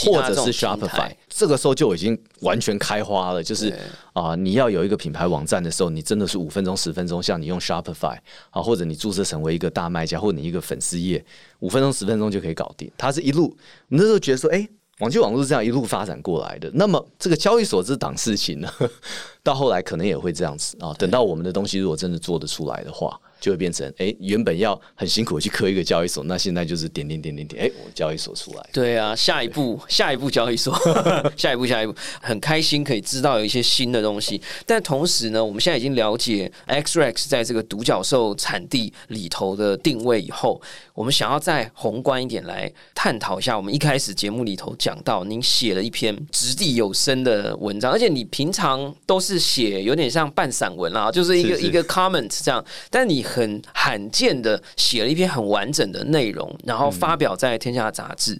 [0.53, 3.41] Shopify，台，这个时候就已经完全开花了。
[3.41, 3.79] 就是对
[4.13, 8.19] 啊、你要有一个品牌网站的时候，你真的是五分钟、十分钟，像你用 Shopify
[8.51, 11.25] 啊，或者你注册成为一个大卖家，或者你一个粉丝页，
[11.61, 12.91] 五分钟、十分钟就可以搞定。
[12.99, 13.57] 他是一路，
[13.89, 14.69] 我们那时候觉得说，哎、
[15.01, 16.71] 网际网络是这样一路发展过来的。
[16.75, 18.69] 那么这个交易所这档事情呢，
[19.43, 20.93] 到后来可能也会这样子啊。
[20.99, 28.67] 等到我们的东西如果真的做得出来的话，就会变成哎，原本要很辛苦去刻一个交易所，那现在就是点点点点点，哎，我交易所出来。
[28.73, 30.75] 对啊，下一步下一步交易所，
[31.37, 34.41] 下一步下一步，很开心可以知道有一些新的东西。
[34.67, 40.61] 但同时呢，我们现在已经了解 XREX 在这个独角兽产地里头的定位以后，
[40.95, 43.57] 我们想要再宏观一点来探讨一下。
[43.57, 58.39] 我们一开始节目里头讲到，您写了一篇掷地有声的文章，而且你平常都是写有点像半散文啦，就是一个一个 comment 这样，但你很罕见的写了一篇很完整的内容，然后发表在《天下》杂志。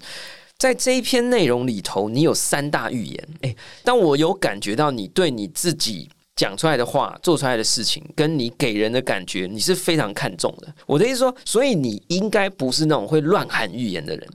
[0.57, 3.29] 在这一篇内容里头，你有三大预言。
[3.43, 10.67] 诶，但我有感觉到你对你自己讲出来的话、做出来的事情，跟你给人的感觉，你是非常看重的。
[10.87, 14.29] 我的意思说，所以你应该不是那种会乱喊预言的人。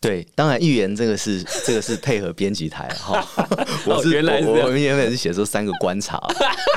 [0.00, 3.22] 对，当然预言这个是 这个是配合编辑台哈。
[3.84, 6.18] 我是原来我们原本是写出三个观察，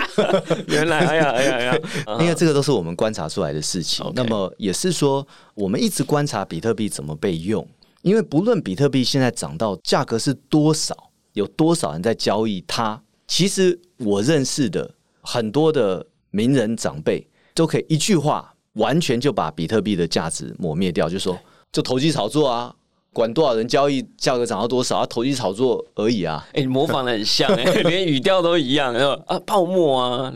[0.68, 1.78] 原来哎呀哎呀哎呀，
[2.20, 4.06] 因为这个都是我们观察出来的事情。
[4.14, 7.66] 那么也是说，我们一直观察比特币怎么被用。
[8.02, 10.94] 因为不论比特币现在涨到价格是多少，
[11.32, 21.40] 有多少人在交易它，其实我认识的很多的名人长辈都可以一句话完全就把比特币的价值抹灭掉，就说
[21.72, 22.76] 就投机炒作啊，
[23.14, 26.46] 管多少人交易，价格涨到多少啊，投机炒作而已啊。
[26.54, 30.34] 哎，你模仿的很像，哎， 连语调都一样，啊，泡沫啊，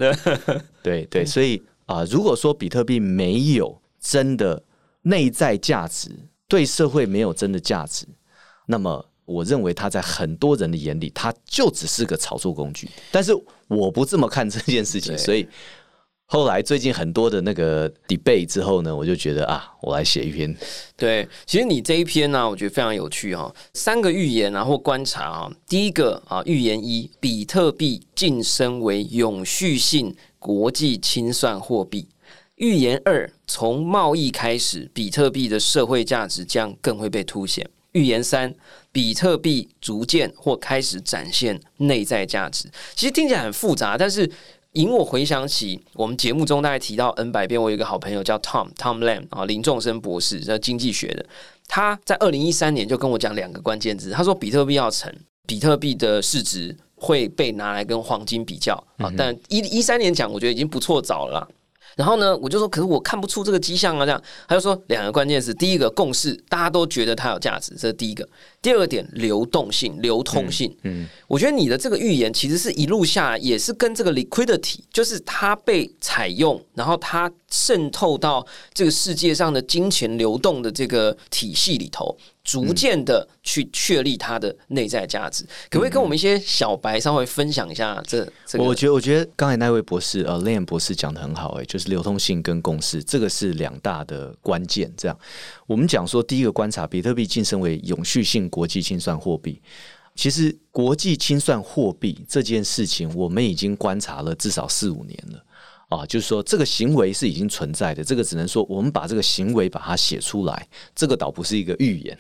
[0.82, 4.64] 对对，所以啊，如果说比特币没有真的
[5.02, 6.10] 内在价值。
[6.50, 8.08] 对社会没有真的价值，
[8.68, 12.90] 那么我认为它在很多人的眼里，它就只是个炒作工具。
[13.12, 13.34] 但是
[13.68, 15.46] 我不这么看这件事情，所以
[16.30, 20.54] 后来最近很多的那个 debate 之后呢，我就觉得啊，我来写一篇。
[20.98, 23.54] 对，其实你这一篇呢，我觉得非常有趣哈。
[23.74, 32.10] 三个预言啊，或观察啊，第一个啊，预言一：比特币晋升为永续性国际清算货币。
[32.56, 37.66] 预言二：从贸易开始，比特币的社会价值将更会被凸显。
[37.94, 38.54] 预言三：
[38.92, 42.70] 比特币逐渐或开始展现内在价值。
[42.96, 44.30] 其实听起来很复杂，但是
[44.74, 51.26] 引我回想起我们节目中大概提到 N 百遍，我有一个好朋友叫 Tom Tom Lam 啊，林仲生博士，这经济学的。
[51.68, 55.14] 他在二零一三年就跟我讲两个关键字，他说比特币要成，
[55.46, 59.12] 比特币的市值会被拿来跟黄金比较啊。
[59.18, 61.48] 但一一三年讲，我觉得已经不错早了。
[61.98, 64.06] 然后呢，我就说，可是我看不出这个迹象啊。
[64.06, 68.24] 这样，他就说两个关键词：第一个共识，大家都觉得它有价值，这是第一个；
[68.62, 70.74] 第二个点，流动性、流通性。
[70.84, 82.16] 嗯，我觉得你的这个预言其实是一路下来也是跟这个 liquidity，就是它被采用，然后它渗透到这个世界上的金钱流动的这个体系里头。
[82.48, 88.02] 逐渐的去确立它的内在价值，可不可以跟我们一些小白稍微分享一下？
[88.08, 94.90] 这这个，我觉得，我觉得刚才那位博士呃 l a n 博士讲的很好，哎，就是流通性跟共识，这个是两大的关键。
[94.96, 95.20] 这样，
[95.66, 99.62] 我们讲说，第一个观察，比特币晋升为永续性国际清算货币，
[100.16, 105.44] 其实国际清算货币这件事情，我们已经观察了至少四五年了。
[105.90, 112.18] 啊，就是说这个行为是已经存在的，这个只能说我们把这个行为把它写出来，这个倒不是一个预言。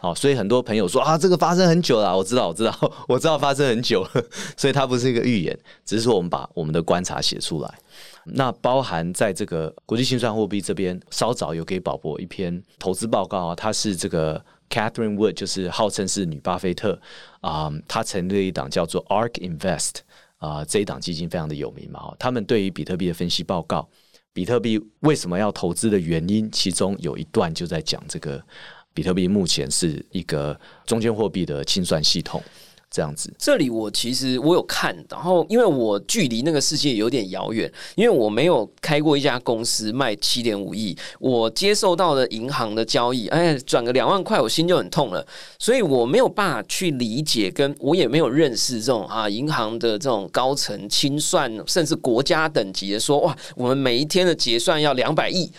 [0.00, 4.24] 好，所以很多朋友说啊，这个发生很久了，我知道，我知道， 我知道发生很久了，
[4.56, 7.74] 所以它不是一个预言，只是说我们把我们的观察写出来。
[8.24, 16.98] 那包含在这个国际清算货币这边，稍早有给宝博一篇投资报告啊，它是这个 Catherine Wood，就是号称是女巴菲特
[17.40, 19.96] 啊，她成立了一档叫做 Ark Invest。
[20.40, 23.86] 啊，这一档基金非常的有名嘛，他们对于比特币的分析报告，
[24.32, 28.42] 比特币为什么要投资的原因，其中有一段就在讲这个，
[28.94, 32.42] 比特币目前是一个中间货币的清算系统。
[32.90, 45.24] 这样子，这里我其实我有看，然后因为我距离那个世界有点遥远，因为我没有开过一家公司卖七点五亿，我接受到的银行的交易，哎，转个两万块，我心就很痛了，
[45.56, 55.52] 所以我没有办法去理解，跟我也没有认识这种啊银行的这种高层清算，甚至国家等级的说，哇，我们每一天的结算要两百亿。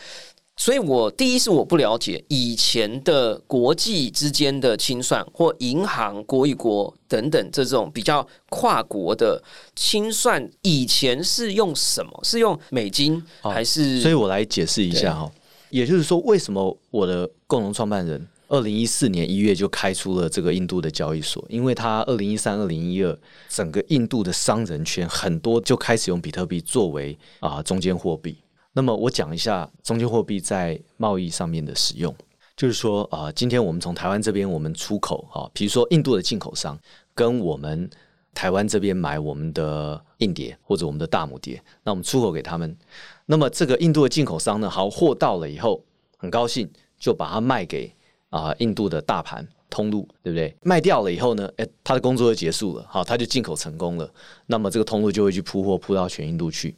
[0.58, 9.42] 所以，我第一是我不了解以前的国际之间的清算，或银行国与国等等这种比较跨国的
[9.76, 12.20] 清算，以前是用什么？
[12.24, 14.02] 是用美金还是？
[14.02, 15.32] 所以我来解释一下哈。
[15.72, 21.44] 也就是说，为什么我的共同创办人二零一四年一月就开出了这个印度的交易所？
[21.50, 23.18] 因为他二零一三、二零一二
[23.50, 28.36] 整个印度的商人圈很多就开始用比特币作为啊中间货币。
[28.74, 32.16] 那么我讲一下中间货币在贸易上面的使用，
[32.56, 36.80] 就是说啊，今天我们从台湾这边我们出口啊，比如说印度的进口商
[37.14, 37.90] 跟我们
[38.34, 42.78] 台湾这边买我们的硬碟或者我们的大母碟，那我们出口给他们。
[43.26, 45.84] 那么这个印度的进口商呢，好货到了以后，
[46.18, 47.94] 很高兴就把它卖给
[48.30, 50.56] 啊、印度的大盘通路，对不对？
[50.64, 54.10] 卖掉了以后呢，哎，他的工作就结束了，好，他就进口成功了。
[54.46, 56.74] 那么这个通路就会去铺货铺到全印度去。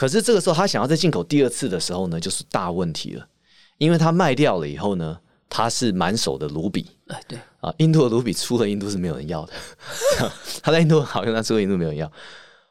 [0.00, 3.26] 可是这个时候他想要再进口第二次的时候呢，就是大问题了，
[3.76, 9.52] 因为他卖掉了以后呢，他是满手的卢比，哎，对，啊，印度的卢比出了印度是没有人要的，
[10.62, 12.10] 他在印度很好用，他出了印度没有人要。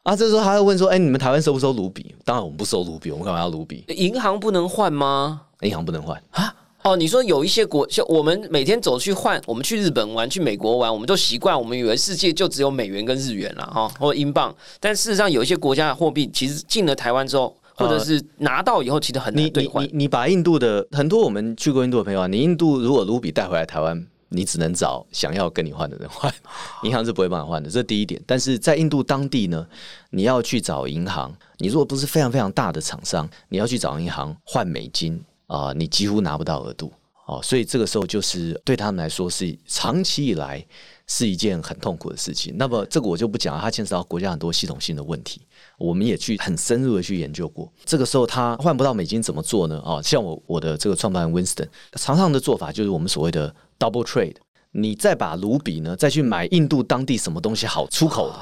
[0.01, 3.85] 啊，这时候他会问说：“哎、你们台湾收不收卢比？”当然我们不收卢比，我们干嘛要卢比？
[3.89, 5.41] 银行不能换吗？
[5.61, 6.19] 银行不能换。
[6.31, 6.55] 啊？
[6.83, 14.55] 哦，你说有一些国，像我们每天走去换，我们去日本玩，去美国玩，我们都习惯，我们以为世界就只有美元跟日元了哈，或者英镑。
[14.79, 19.97] 但事实上，有一些国家的货币其实进了台湾之后，或者是拿到以后，其实很你难兑换你你。
[19.97, 26.33] 你把印度的很多我们去过印度的朋友啊，你印度如果卢比带回来台湾，你只能找想要跟你换的人换，
[26.83, 28.21] 银行是不会帮你换的，这是第一点。
[28.25, 29.67] 但是在印度当地呢，
[30.11, 36.93] 你要去找银行，你如果不是非常非常大的厂商，你要去找银行换美金啊、你几乎拿不到额度
[37.25, 40.63] 哦，所以这个时候就是对他们来说是长期以来
[41.07, 42.55] 是一件很痛苦的事情。
[42.55, 45.41] 那么这个我就不讲了，它牵扯到国家很多系统性的问题。
[45.79, 47.71] 我们也去很深入的去研究过。
[47.83, 49.81] 这个时候他换不到美金怎么做呢？
[49.83, 54.35] 哦，像我我的这个创办人 Winston 常常的做法就是我们所谓的 double trade，
[54.71, 58.35] 你再把卢比呢再去买印度当地什么东西好出口的，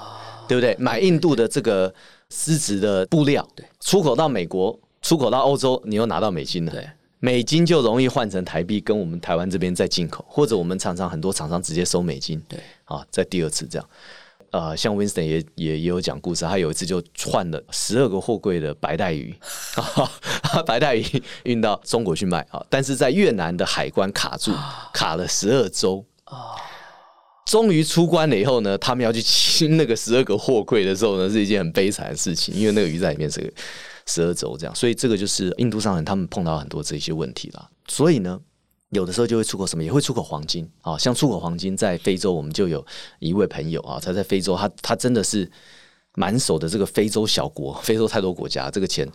[0.48, 0.76] 对不对？
[0.78, 1.94] 买印度的这个
[2.30, 6.88] 丝质的布料，对，出口到美国，出口到欧洲，你又拿到美金了，对。
[7.20, 13.90] 美金就容易换成台币，跟我们台湾这边再进口，或者我们常常很多厂商直接收美金，对，啊，在第二次这样。
[14.52, 19.36] 呃，像 Winston 也也也有讲故事，他有一次就换了十二个货柜的白带鱼，
[20.66, 21.04] 白带鱼
[21.44, 24.54] 运到中国去卖啊，但是在越南的海关卡住，
[24.94, 26.06] 卡了十二周。
[27.46, 33.52] 终于出关了以后呢，他们要去清那个十二个货柜的时候呢，是一件很悲惨的事情，因为那个鱼在里面是个
[34.08, 37.70] 十二轴这样，所以这个就是印度商人他们碰到很多这些问题啦。
[37.88, 38.40] 所以呢，
[38.90, 42.84] 有的时候就会出口什么，也会出口黄金啊，像出口黄金在非洲，我们就有
[43.20, 45.50] 一位朋友啊，他在非洲，他他真的是
[46.16, 49.08] 满手的这个非洲小国，非洲太多国家，这个钱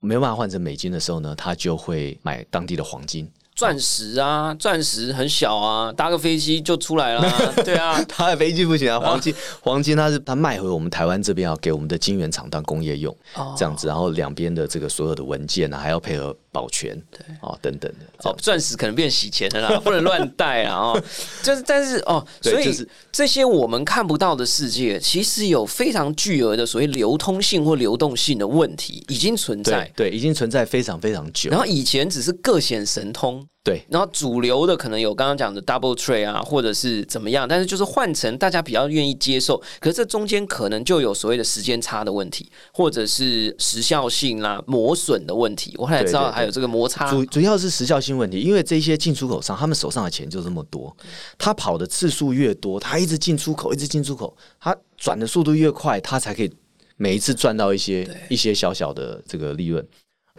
[0.00, 3.30] 没有办法换成美金的时候呢，他就会买当地的黄金。
[3.60, 7.52] 钻石啊，钻石很小啊，搭个飞机就出来了啊。
[7.62, 20.92] 对啊， 搭个飞机不行啊，黄金黄金它是它卖回我们台湾这边啊给我们的晶圆厂当工业用，哦这样子，然后两边的这个所有的文件啊，还要配合保全，对，哦等等的，哦样，钻石可能变洗钱的啦， 不能乱戴啊！
[20.92, 21.02] 哦，
[21.42, 29.90] 就是，但是哦，所以、就是这些我们看不到的世界，其实有非常巨额的所谓流通性或流动性的问题已经存在。
[29.94, 30.10] 对。
[30.10, 31.50] 对，已经存在非常非常久。
[31.50, 45.74] 然，后以前只是各显神通，对然后主流的可能有刚刚讲的 double trade 啊，或者是怎么样，但是就是换成大家比较愿意接受，可是这中间可能就有所谓的时间差的问题，或者是时效性啦、磨损的问题。
[45.76, 50.96] 我后来知道还有这个摩擦，主主要是时效性问题，因为这些进出口商他们手上的钱就这么多，
[51.36, 56.50] 他跑的次数越多，他一直进出口，一直进出口，他转的速度越快，他才可以
[56.96, 59.86] 每一次赚到一些一些小小的这个利润。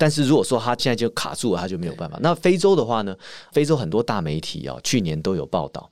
[0.01, 2.17] 但是如果说他现在就卡住了，他就没有办法。
[2.23, 3.15] 那非洲的话呢？
[3.51, 5.87] 非洲很多大媒体啊、去年都有报道，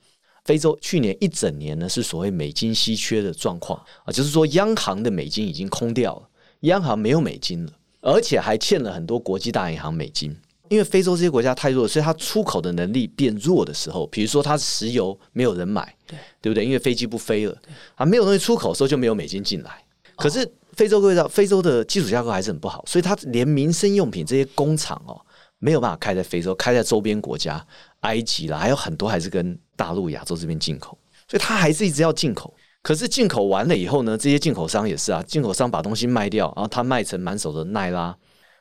[0.45, 6.27] 非洲去年一整年呢是所谓美金稀缺的状况啊，就是说央行的美金已经空掉了，
[6.61, 10.35] 央行没有美金了，而且还欠了很多国际大银行美金。
[10.69, 16.65] 因为非洲这些国家太弱，所以它出口的能力变弱的时候，比如说它石油没有人买，对对不对？
[16.65, 17.55] 因为飞机不飞了，
[17.93, 19.83] 啊，没有东西出口的时候就没有美金进来。
[20.15, 25.19] 可是非洲各位知道，非洲的基础架构还是很不好，所以它连民生用品这些工厂哦，
[25.57, 27.61] 没有办法开在非洲，开在周边国家，
[27.99, 32.53] 埃及啦，还有很多还是跟大陆、亚洲这边进口，所以它还是一直要进口。
[32.81, 38.15] 可是进口完了以后呢，这些进口商也是啊，进口商把东西卖掉，然后他卖成满手的奈拉、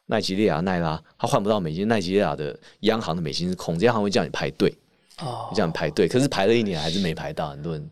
[0.06, 4.76] 奈吉利亚、奈拉，他换不到美金，奈吉利亚的央行的美金是空，这央行会叫你排队，
[5.20, 5.52] 哦。
[5.54, 7.88] 叫你排队，可是排了一年还是没排到，很多人去，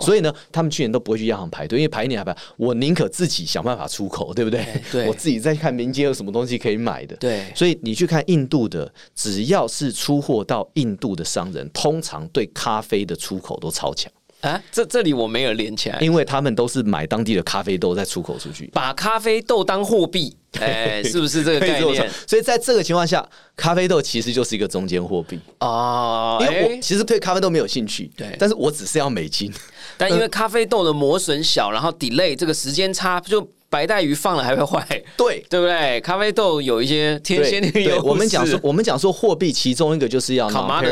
[0.00, 4.64] 所以呢，他们去年都不会去央行排队，因为排一年还排，我宁可自己想办法出口，对不对？
[4.90, 5.06] 对。
[5.08, 7.16] 我自己再看民间有什么东西可以买的。
[7.16, 7.44] 对。
[7.54, 18.70] 所以你去看印度的，只要是出货到印度的商人，通常对咖啡的出口都超强，啊，这这里我没有连起来，因为他们都是买当地的咖啡豆再出口出去。
[18.72, 22.08] 把咖啡豆当货币， 哎，是不是这个概念？
[22.26, 25.38] 所以在这个情况下，咖啡豆其实就是一个中间货币。
[25.58, 29.52] 哦，因为我哎其实对咖啡豆没有兴趣，对但是我只是要美金。
[29.96, 33.40] 但因为咖啡豆的磨损小，然后 delay 这个时间差，就
[33.70, 35.44] 白带鱼放了还会坏，对。
[35.50, 36.00] 对不对？
[36.00, 38.06] 咖啡豆有一些天先天对，优势。
[38.06, 40.82] 我们讲说，我们讲说货币其中一个就是要啊啊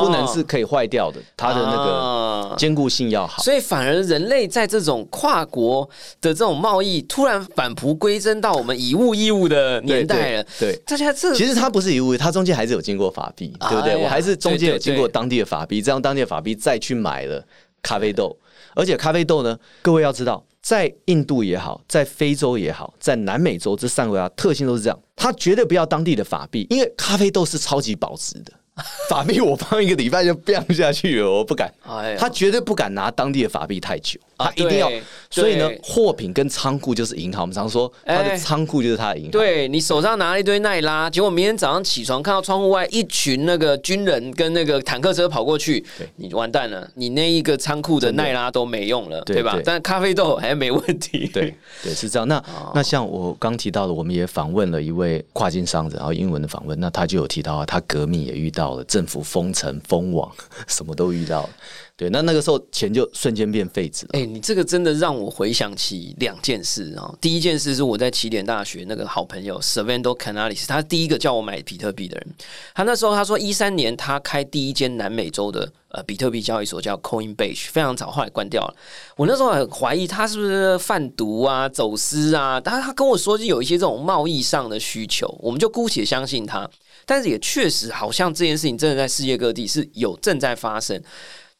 [0.00, 3.42] 不能是可以坏掉的，它的那啊个坚固性要好。
[3.42, 5.88] 所以反而人类在这种跨国
[6.20, 10.42] 的这种贸易突然返璞归真到我们以物易物的年代了。
[10.58, 13.92] 对对对大家这其实它不是以物，它中间还是有经过法币，对不对？
[13.92, 17.42] 哎我还是中间有经过当地的法币，这样当地的法币再去买了
[17.82, 18.36] 咖啡豆，
[18.74, 28.52] 而且咖啡豆呢，各位要知道，在印度也好，在非洲也好，在南美洲这三个国家特性都是这样，它绝对不要当地的法币，因为咖啡豆是超级保值的。
[29.08, 31.72] 法币我放一个礼拜就变下去了，我不敢。
[31.86, 34.90] 哎他绝对不敢拿当地的法币太久，啊一定要。
[35.30, 37.40] 所以呢，货品跟仓库就是银行。
[37.40, 39.30] 我们常说，他哎的仓库就是他的银行。
[39.32, 45.84] 对你手上拿了一堆奈拉，结果明天早上起床看到窗户外一群那个军人跟那个坦克车跑过去，
[46.16, 51.28] 你完蛋了，你那一个仓库的奈拉都没用了，对吧但咖啡豆还没问题。
[51.32, 52.28] 对 对，是这样。
[52.28, 60.30] 那哦那像我刚提到的，我们也访问了一位跨境商人，然后英文的访问，那他就有提到啊，他革命也遇到了，政府封城、封网，
[60.68, 61.50] 什么都遇到了。
[61.96, 64.10] 对，那那个时候钱就瞬间变废纸了。
[64.14, 72.26] 哎、你这个真的让我回想起两件事啊、第一件事是我在起点大学那个好朋友 Servando Canalis，他第一个叫我买比特币的人。
[72.74, 78.74] 他那时候他说一三年他开第一间南美洲的呃比特币交易所叫 Coinbase，非常早，后来关掉了。
[79.16, 86.68] 我那时候很怀疑他是不是贩毒啊、走私啊，但他跟我说就有一些这种贸易上的需求，我们就姑且相信他。
[87.06, 91.00] 但是也确实好像这件事情真的在世界各地是有正在发生。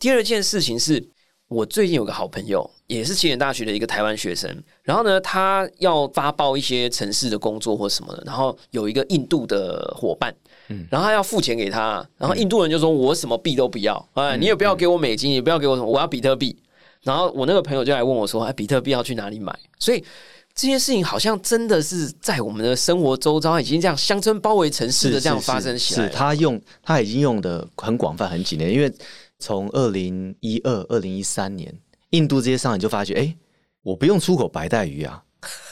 [0.04, 1.02] 第二件事情是
[1.48, 10.30] 我最近有个好朋友，也是起点大学的一个台湾学生，然后呢，他要发报一些城市的工作或什么的，然后有一个印度的伙伴。
[10.68, 16.54] 嗯然后他要付钱给他，然后印度人就说：“我什么币都不要，哎，你也不要给我美金，也不要给我什么，我要比特币。”
[17.00, 20.04] 然后我那个朋友就来问我说：“哎，比特币要去哪里买？”所以
[20.54, 26.10] 这件事情好像真的是在我们的生活周遭已经这样乡村包围城市的这样发生起来。
[26.10, 28.92] 他用他已经用的很广泛很几年，因为
[29.44, 31.70] 从二零一二、二零一三年，
[32.10, 33.36] 印度这些商人就发觉，哎，
[33.82, 35.22] 我不用出口白带鱼啊，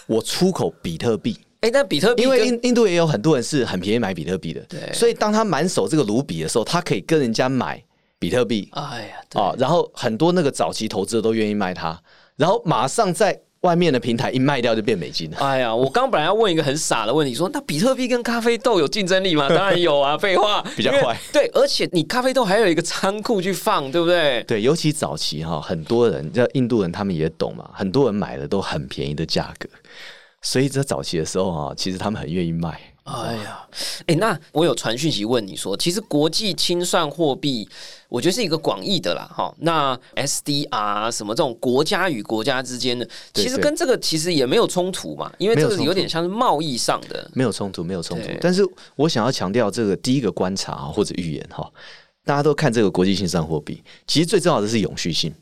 [0.07, 1.39] 我出口比特币。
[1.62, 7.83] 哎，那比特币因为印印度也有很多人是很便宜买比特币的，对所以当他满手这个卢比的时候，他可以跟人家买
[8.18, 11.99] 比特币哎呀，对啊，然后很多那个早期投资者都愿意卖他，
[12.37, 15.36] 然后马上在外面的平台一卖掉就变美金了。
[15.38, 19.48] 哎呀，我刚本来要问一个很傻的问题，说那比特币跟咖啡豆有竞争力吗？
[19.54, 21.16] 当然有啊，废话，比较快。
[21.32, 24.42] 对，而且你咖啡豆还有一个仓库去放，对不对？
[24.44, 29.68] 对，尤其早期哈，很多人，叫印度人，他们也懂嘛，很多人买的都很便宜的价格，
[30.42, 32.80] 所以在早期的时候啊，其实他们很愿意卖。
[33.05, 33.66] 哎呀，
[34.07, 37.68] 哎，那我有传讯息问你说，其实国际清算货币，
[38.09, 39.53] 我觉得是一个广义的啦，哈。
[39.59, 47.28] 那 SDR 什么这种国家与国家之间的，其实跟这个其实也没有冲突嘛，因为这个有点像是贸易上的。
[47.34, 48.28] 没有冲突，没有冲突。
[48.40, 48.62] 但是
[48.94, 51.68] 我想要强调这个第一个观察啊或者预言哈，
[52.24, 55.34] 大家都看这个国际性上货币，其实最重要的是永续性，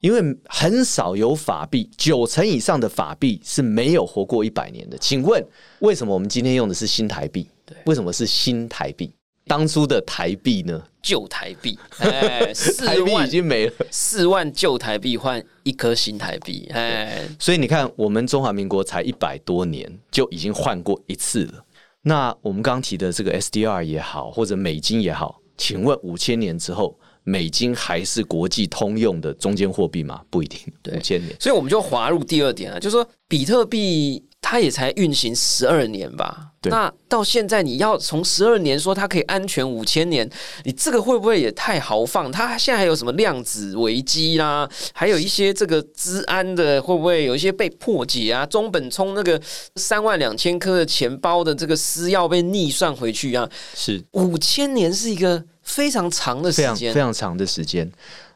[0.00, 4.96] 因为很少有法币，九成以上的法币是没有活过一百年的。
[4.98, 5.44] 请问
[5.80, 7.48] 为什么我们今天用的是新台币？
[7.86, 9.12] 为什么是新台币？
[9.46, 10.82] 当初的台币呢？
[11.02, 13.72] 旧台币，哎， 四台币万已经没了。
[13.90, 21.64] 四万旧台币换一颗新台币，哎，所以你看，我们中华民国才一百多年就已经换过一次了。
[22.02, 30.22] 那我们刚刚提的这个 SDR 也好，或者美金也好，请问五千年之后，美金还是国际通用的中间货币吗？
[30.30, 30.58] 不一定。
[30.90, 40.28] 五千年，所以我们就滑入第二点啊，就是说比特币它也才运行十二年吧，那到现在你要从十二年说它可以安全五千年，
[40.64, 42.32] 你这个会不会也太豪放？
[42.32, 48.46] 它现在还有什么量子危机啦，还有一些这个治安的会不会有一些被破解啊？
[48.46, 49.38] 中本聪那个
[49.76, 53.46] 三万两千颗的钱包的这个私钥被逆算回去啊？
[53.74, 57.88] 是五千年是一个非常长的时非常间非，常长的时间。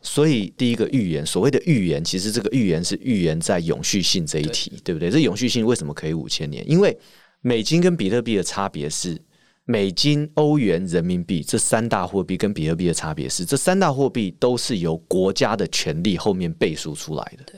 [0.03, 5.11] 所以第一个预言，所谓的预言，其实这个预言是预言在永续性这一题，对不对？
[5.11, 6.69] 这永续性为什么可以五千年？
[6.71, 6.97] 因为
[7.41, 9.21] 美金跟比特币的差别是，
[9.65, 17.55] 美金、欧元、人民币这三大货币跟比特币的差别是，这三大货币都是由国家的权力后面背书出来的。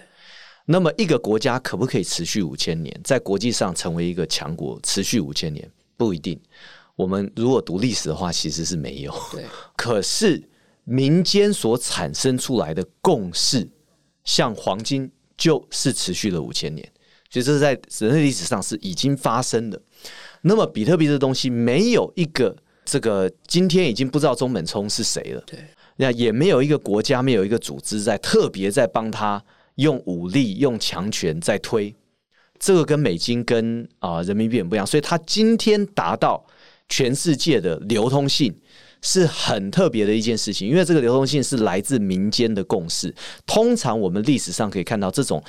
[0.66, 6.40] 那么一个国家可不可以持续五千年，在国际上成为一个强国，持续五千年不一定。
[6.96, 9.12] 我们如果读历史的话，其实是没有。
[9.32, 9.44] 对，
[9.76, 10.42] 可是
[10.84, 13.68] 民间所产生出来的共识，
[14.22, 16.86] 像黄金就是持续了五千年，
[17.30, 19.80] 所以这是在人类历史上是已经发生的。
[20.42, 25.58] 那么比特币这东西没有一个这个今天已经不知道中本聪是谁了，对，
[25.96, 29.42] 那也没有一个国家没有一个组织在特别在帮他
[29.76, 31.94] 用武力、用强权在推，
[32.58, 36.44] 这个跟美金跟啊、人民币很不一样，所以它今天达到
[36.88, 38.54] 全世界的流通性。
[39.06, 43.14] 是很特别的一件事情，因为这个流通性是来自民间的共识。
[43.44, 45.44] 通常我们历史上可以看到，这种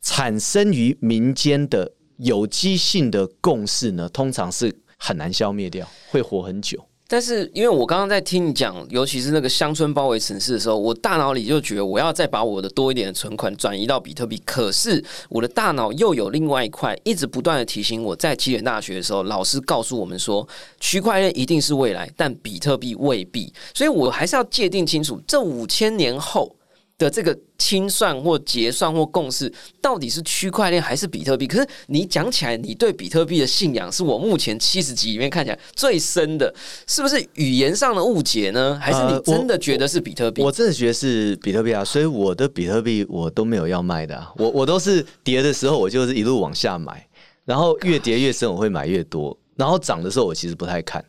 [0.00, 6.86] 产生于民间的有机性的共识呢，通常是很难消灭掉，会活很久。
[7.12, 14.40] 但是，因为我刚刚在听你讲，尤其是那个乡村包围城市的时候，我大脑里就觉得我要再把我的多一点的存款转移到比特币。
[14.46, 20.46] 可是我的大脑又有另外一块，一直不断的提醒我，在起点大学的时候，老师告诉我们说，
[20.78, 23.52] 区块链一定是未来，但比特币未必。
[23.74, 26.54] 所以我还是要界定清楚，这五千年后
[27.00, 31.46] 的这个清算或结算或共识，到底是区块链还是比特币？
[31.46, 36.54] 可是你讲起来，你对比特币的信仰是我目前七十集里面看起来最深的，
[36.86, 38.78] 是不是语言上的误解呢？
[38.78, 40.42] 还是你呃真的觉得是比特币？
[40.42, 47.08] 我真的觉得是比特币啊，所以我的比特币我都没有要卖的、啊，我我都是跌的时候我就是一路往下买，
[47.46, 51.02] 然后越跌越深我会买越多，然后涨的时候我其实不太看。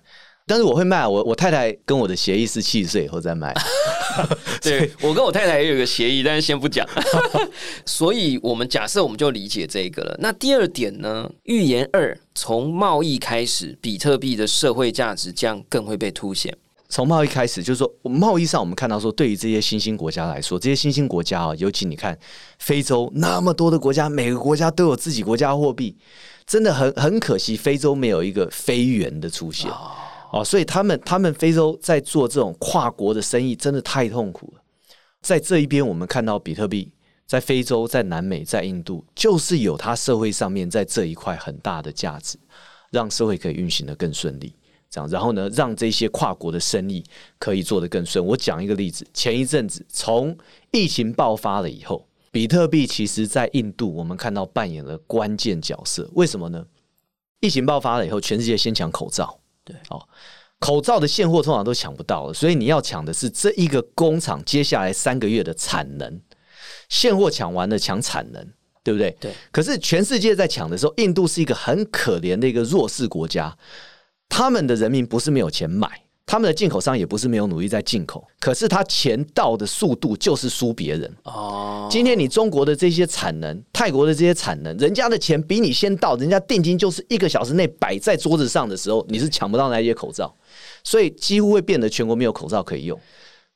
[0.51, 3.53] 但是我会卖啊，我我太太跟我的协议是七十岁以后再卖。
[4.61, 6.85] 对我跟我太太也有个协议，但是先不讲。
[7.87, 10.17] 所以，我们假设我们就理解这个了。
[10.19, 11.31] 那第二点呢？
[11.43, 16.53] 预言二从贸易开始，比特币的社会价值将更会被凸显。
[16.89, 22.19] 从贸易开始，就是说贸易上我们看到说，对于这些新兴国家来说，这些新兴国家啊，尤其你看
[22.59, 25.95] 非洲那么多的国家，每个国家都有自己国家货币，
[26.45, 29.71] 真的很很可惜，非洲没有一个非元的出现。
[29.71, 29.91] 哦，
[30.31, 34.61] 哦所以他们他们非洲在做这种跨国的生意，真的太痛苦了。
[35.21, 36.91] 在这一边，我们看到比特币
[37.27, 42.37] 在非洲、在南美、在印度，就是有它社会上面在这一块很大的价值，
[42.89, 44.55] 让社会可以运行的更顺利。
[44.89, 47.03] 这样，然后呢，让这些跨国的生意
[47.37, 48.25] 可以做得更顺。
[48.25, 50.37] 我讲一个例子，前一阵子从
[50.71, 56.09] 疫情爆发了以后，比特币其实在印度我们看到扮演了关键角色。
[56.13, 56.65] 为什么呢？
[57.41, 59.40] 疫情爆发了以后，全世界先抢口罩。
[59.63, 60.01] 对哦，
[60.59, 66.21] 口罩的现货通常都抢不到了，所以你要抢的是这一个工厂接下来三个月的产能。
[66.89, 68.45] 现货抢完了，抢产能，
[68.83, 69.15] 对不对？
[69.19, 69.33] 对。
[69.51, 73.57] 可是全世界在抢的时候，印度是一个很可怜的一个弱势国家，
[74.27, 81.13] 他们的人民不是没有钱买，他们的进口商也不是没有努力在进口，可是他钱到的速度就是输别人。
[81.23, 90.33] 哦，今天你中国的这些产能，泰国的这些产能，人家的钱比你先到，人家定金就是一个小时内摆在桌子上的时候，你是抢不到那些口罩，
[90.83, 92.97] 所以几乎会变得全国没有口罩可以用。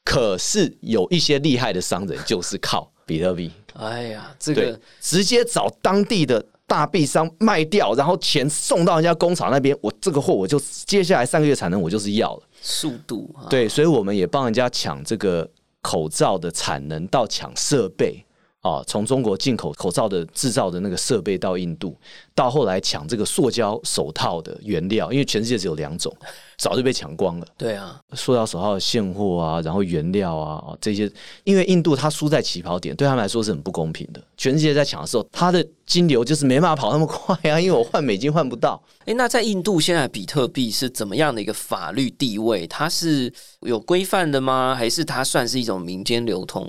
[0.03, 12.43] 可是有一些厉害的商人就是靠比特币，哎呀，这个，直接找当地的大币商卖掉，然后钱送到人家工厂那边，我这个货我就接下来三个月产能我就是要了。
[12.68, 15.47] 速度，对，所以我们也帮人家抢这个
[15.84, 18.26] 口罩的产能，到抢设备
[18.61, 21.95] 啊，从中国进口口罩的制造的那个设备到印度，
[22.34, 26.11] 到后来抢这个塑胶手套的原料，因为全世界只有两种，
[26.58, 27.47] 早就被抢光了。
[27.58, 31.12] 对啊，塑料手套的现货啊，然后原料啊哦这些，
[31.43, 34.24] 因为印度它输在起跑点，对他们来说是很不公平的。
[34.38, 38.82] 全世界在抢的时候，它的金流就是没办法跑那么快啊，因为我换美金换不到。
[39.06, 42.66] 哎，那在印度现在比特币是怎么样的一个法律地位？
[42.68, 43.32] 它是
[43.62, 44.76] 有规范的吗？
[44.76, 46.68] 还是它算是一种民间流通？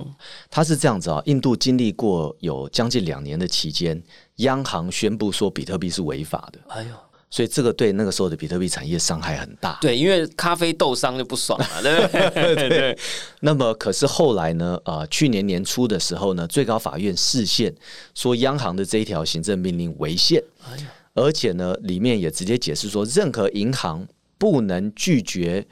[0.50, 4.00] 它是这样子啊，印度经历过有将近两年的期间，
[4.36, 6.90] 央行宣布说比特币是违法的，哎呦，
[7.28, 9.76] 所以这个对那个时候的比特币产业伤害很大。
[9.80, 12.68] 对，因为咖啡豆商就不爽了，对不 对？
[12.68, 12.98] 对，
[13.40, 14.80] 那么可是后来呢？
[14.84, 17.74] 呃，去年年初的时候呢，最高法院释宪
[18.14, 20.42] 说，央行的这一条行政命令违宪，
[21.14, 24.06] 而且呢，里面也直接解释说，任何银行
[24.38, 25.66] 不能拒绝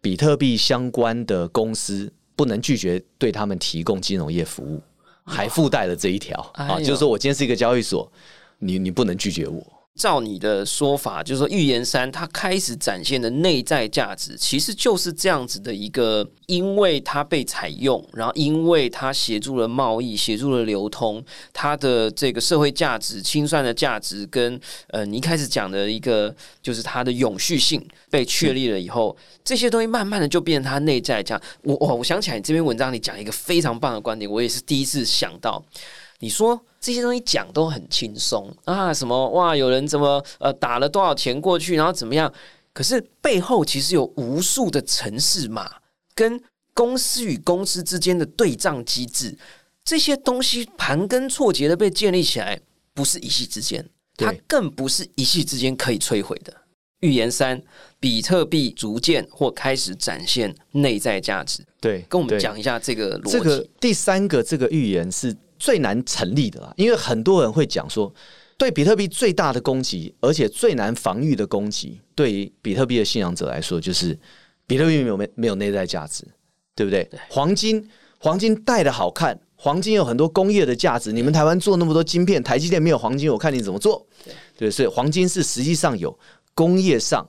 [0.00, 4.80] 比特币相关的公司，不能拒绝对他们提供金融业服务，
[5.24, 8.10] 还附带了这一条啊，就是说我今天是一个交易所，
[8.58, 9.66] 你你不能拒绝我。
[9.94, 21.22] 照你的说法，就是说预言三它开始展现的内在价值，其实就是这样子的一个，因为它被采用，然后因为它协助了贸易，协助了流通，
[21.52, 29.14] 它的这个社会价值、清算的价值，跟呃你一开始讲的一个，就是它的永续性被确立了以后，
[29.44, 31.40] 这些东西慢慢的就变成它内在价。
[31.62, 35.62] 我我我想起来，你这篇文章里讲一个非常棒的观点，我也是第一次想到。
[36.22, 42.32] 你说这些东西讲都很轻松啊，什么哇，有人怎么呃打了多少钱过去，然后怎么样？
[42.72, 45.68] 可是背后其实有无数的城市码
[46.14, 46.40] 跟
[46.72, 49.36] 公司与公司之间的对账机制，
[49.84, 52.60] 这些东西盘根错节的被建立起来，
[52.94, 53.84] 不是一夕之间，
[54.16, 56.54] 它更不是一夕之间可以摧毁的。
[57.00, 57.60] 预言三，
[57.98, 63.32] 比特币逐渐或开始展现内在价值，对，跟我们讲一下这个逻辑。
[63.32, 68.12] 这个第三个这个预言是最难成立的啦，因为很多人会讲说，
[68.58, 74.18] 对比特币最大的攻击，而且最难防御的攻击，对于比特币的信仰者来说，就是
[74.66, 76.26] 比特币没有没没有内在价值，
[76.74, 77.08] 对不对？
[77.28, 77.88] 黄金，
[78.18, 81.12] 黄金戴的好看，黄金有很多工业的价值。
[81.12, 84.04] 你们台湾做那么多晶片，台积电没有黄金，我看你怎么做？
[84.58, 86.18] 对，所以黄金是实际上有
[86.56, 87.24] 工业上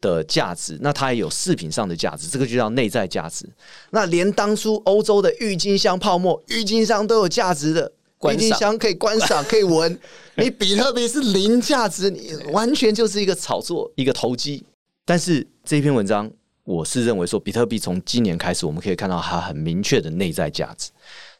[0.00, 3.48] 的价值，那它也有饰品上的价值，这个就叫内在价值。
[3.90, 7.92] 那连当初欧洲的郁金香泡沫，郁金香都有价值的。
[8.30, 9.98] 郁金香可以观赏， 可以闻。
[10.36, 14.62] 你比特币是零价值，你完全就是一个炒作，一个投机。
[15.06, 16.30] 但是这篇文章，
[16.64, 20.90] 我是认为说，比特币从今年开始，我们可以看到它很明确的内在价值。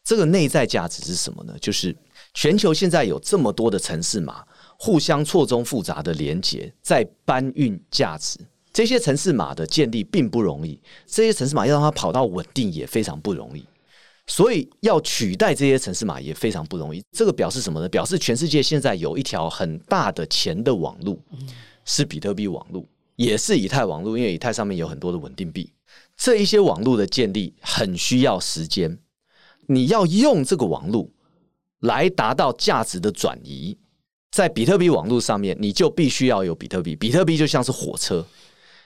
[0.03, 1.55] 这个内在价值是什么呢？
[1.61, 1.95] 就是
[2.33, 4.43] 全球现在有这么多的城市码，
[4.83, 8.39] 互相错综复杂的连接，在搬运价值。
[8.73, 13.63] 这些城市码的建立并不容易，这些城市码要让它跑到稳定也非常不容易。
[14.27, 17.05] 所以要取代这些城市码也非常不容易。
[17.13, 17.87] 这个表示什么呢？
[17.91, 21.21] 表示全世界现在有一条很大的钱的网路，
[21.85, 24.17] 是比特币网路，也是以太网路。
[24.17, 25.71] 因为以太上面有很多的稳定币，
[26.17, 28.99] 这一些网路的建立很需要时间。
[29.67, 31.13] 你要用这个网路
[31.81, 33.77] 来达到价值的转移，
[34.31, 36.95] 在比特币网络上面，你就必须要有比特币。
[36.95, 38.25] 比特币就像是火车，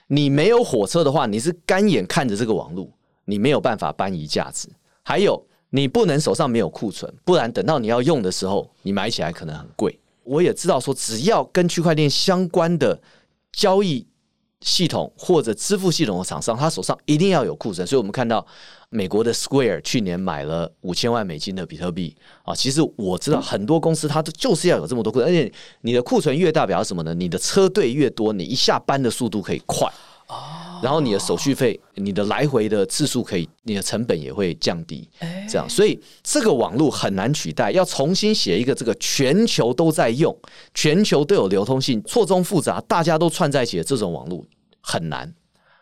[0.07, 2.89] 你没有火车的话，你是干眼看着这个网络，
[3.27, 4.69] 你没有办法搬移价值。
[5.03, 9.99] 还有，你不能手上没有库存，不然等到你要用的时候，你买起来可能很贵。
[10.23, 12.99] 我也知道说，只要跟区块链相关的
[13.53, 14.07] 交易
[14.65, 17.87] 系统或者支付系统的厂商，他手上一定要有库存。
[17.87, 18.45] 所以我们看到
[18.89, 22.55] 美国的 Square 去年买了五千万美金的比特币啊。
[22.55, 25.53] 其实我知道很多公司它都就是要有这么多库存，而且
[25.83, 27.13] 你的库存越大，表示什么呢？
[27.13, 29.87] 你的车队越多，你一下班的速度可以快。
[30.83, 35.07] 然后你的手续费、你的来回的次数可以，你的成本也会降低。
[35.49, 40.35] 这样，所以这个网络很难取代，要重新写一个这个全球都在用、
[40.73, 44.45] 全球都有流通性、错综复杂、大家都串在一起的这种网络
[44.85, 45.35] 很难。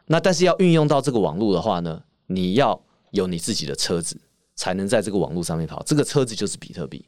[0.07, 2.81] 那但是要运用到这个网络的话呢，你要
[3.11, 4.17] 有你自己的车子，
[4.55, 5.83] 才能在这个网络上面跑。
[5.85, 7.05] 这个车子就是比特币。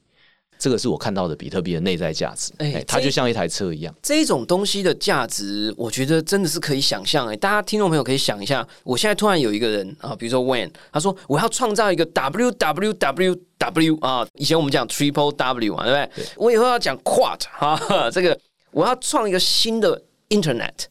[0.57, 3.92] 这个是我看到的比特币的内在价值，哎，它就像一台车一样。
[4.01, 7.26] 这种东西的价值，我觉得真的是可以想象。
[7.26, 16.26] 哎，大家听众朋友可以想一下，我现在突然有一个人啊，比如说 When，他说我要创造一个 W W W W 啊，以前我们讲 Triple W 嘛，对不对？
[16.36, 18.38] 我以后要讲 Quad 哈，这个
[18.70, 20.84] 我要创一个新的 Internet，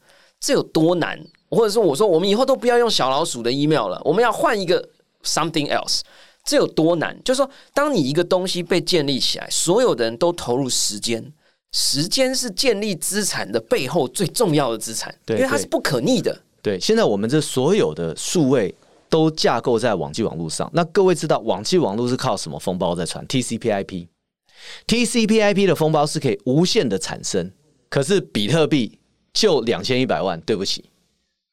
[0.44, 1.18] 这有多难？
[1.50, 4.90] 或者说，我说我们以后都不要用小老鼠的 email 了，我们要换一个
[5.24, 6.02] Something else。
[6.44, 7.18] 这有多难？
[7.24, 11.32] 就是说，当你一个东西被建立起来，所有的人都投入时间，
[11.72, 16.38] 时间是建立资产的背后最重要的资产，因为它是不可逆的。
[16.62, 18.76] 对，现在我们这所有的数位
[19.08, 20.70] 都架构在网际网络上。
[20.74, 27.50] 那各位知道，网际网络是靠什么风暴在传？TCP/IP，TCP/IP 的风暴是可以无限的产生，
[27.90, 29.00] 可是比特币
[29.34, 30.86] 就两千一百万，对不起。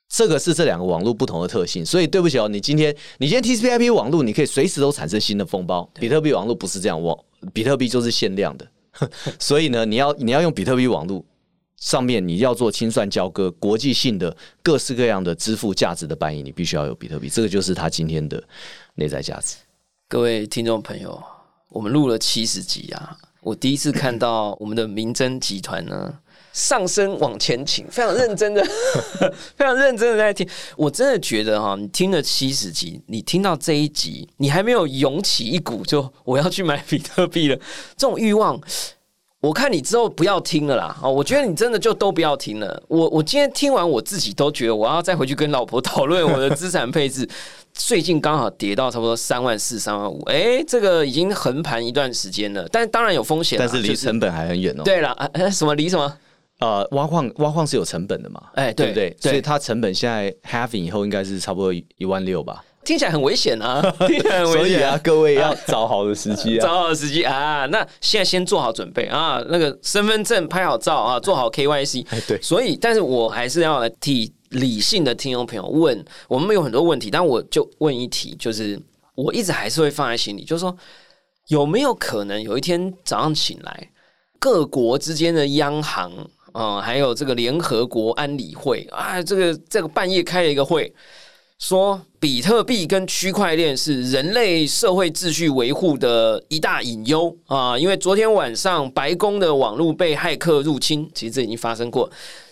[0.09, 5.89] 这个是这两个网络不同的特性，所以对不起哦，你今天你今天 TCP/IP 网络，你可以随时都产生新的风暴。
[6.01, 7.17] 比特币网络不是这样，网
[7.53, 8.69] 比特币就是限量的，
[9.39, 11.25] 所以呢，你要你要用比特币网络
[11.77, 18.43] 上面，你要做清算交割、国际性的各式各样的支付价值的搬移，你必须要有比特币，这个就是它今天的
[18.97, 19.59] 内在价值。
[20.09, 21.23] 各位听众朋友，
[21.69, 26.19] 我们录了七十集啊，我第一次看到我们的明侦集团呢。
[26.53, 28.65] 上升往前倾，非常认真的，
[29.57, 30.49] 非常认真的在听。
[30.77, 37.57] 我真的觉得哈，你听了七十集，你听到这一集，你还没有涌起一股就我要去买比特币了
[37.97, 38.61] 这种欲望。
[39.41, 40.95] 我看你之后不要听了啦。
[41.03, 42.83] 哦，我觉得你真的就都不要听了。
[42.89, 47.27] 我我今天听完，我自己都觉得我要再回去跟老婆讨论我的资产配置。
[47.73, 52.69] 最近刚好跌到差不多三万四、三万五，哎，这个已经横盘一段时间了。
[52.71, 54.83] 但当然有风险，但是离成本还很远哦。
[54.85, 56.15] 对了，呃，什么离什么？
[56.61, 58.43] 呃，挖矿挖矿是有成本的嘛？
[58.55, 59.17] 哎，对不对？
[59.21, 62.65] 所以它成本现在 halving 以后应该是差不多一万六吧？
[62.83, 63.83] 听起来很危险啊！
[64.53, 67.67] 所以啊，各位要 找好的时机啊， 找好的时机啊！
[67.67, 72.07] 那现在先做好准备啊，那个身份证拍好照啊，做好 KYC。
[72.09, 72.41] 哎，对。
[72.41, 78.81] 所以，但是我还是要来替理性的听众朋友问，我们有很多问题，但我就问一题，就是
[79.15, 80.75] 我一直还是会放在心里，就是说
[81.49, 83.91] 有没有可能有一天早上醒来，
[84.39, 86.11] 各国之间的央行？
[86.55, 90.93] 嗯，还有这个联合国安理会啊，这个这个半夜开了一个会，
[91.59, 97.79] 说比特币跟区块链是人类社会秩序维护的一大隐忧啊！
[97.79, 102.11] 因为昨天晚上白宫的网络被骇客入侵，其实这已经发生过。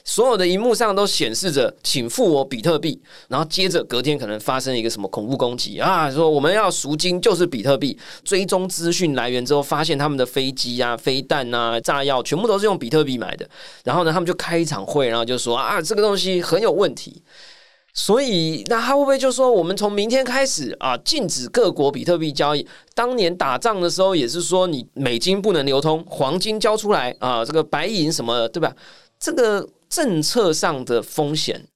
[0.09, 2.99] 所有的荧幕上都显示着“请付我比特币”，
[3.29, 7.97] 然后接着隔天可能发生一个什么恐怖攻击啊，说我们要赎金就是比特币。
[8.25, 13.47] 追踪资讯来源之后，发现他们的飞机啊、飞弹啊、炸药全部都是用比特币买的。
[13.85, 17.23] 然后呢，他们就开一场会，然后就说啊，这个东西很有问题。
[17.93, 22.67] 所以，那他会不会就说，我们从明天开始啊，禁止各国比特币交易？
[22.95, 28.75] 当年打仗的时候，也是说你美金不能流通，黄金交出来啊，这个白银什么，对吧？
[29.21, 31.66] 这个政策上的风险，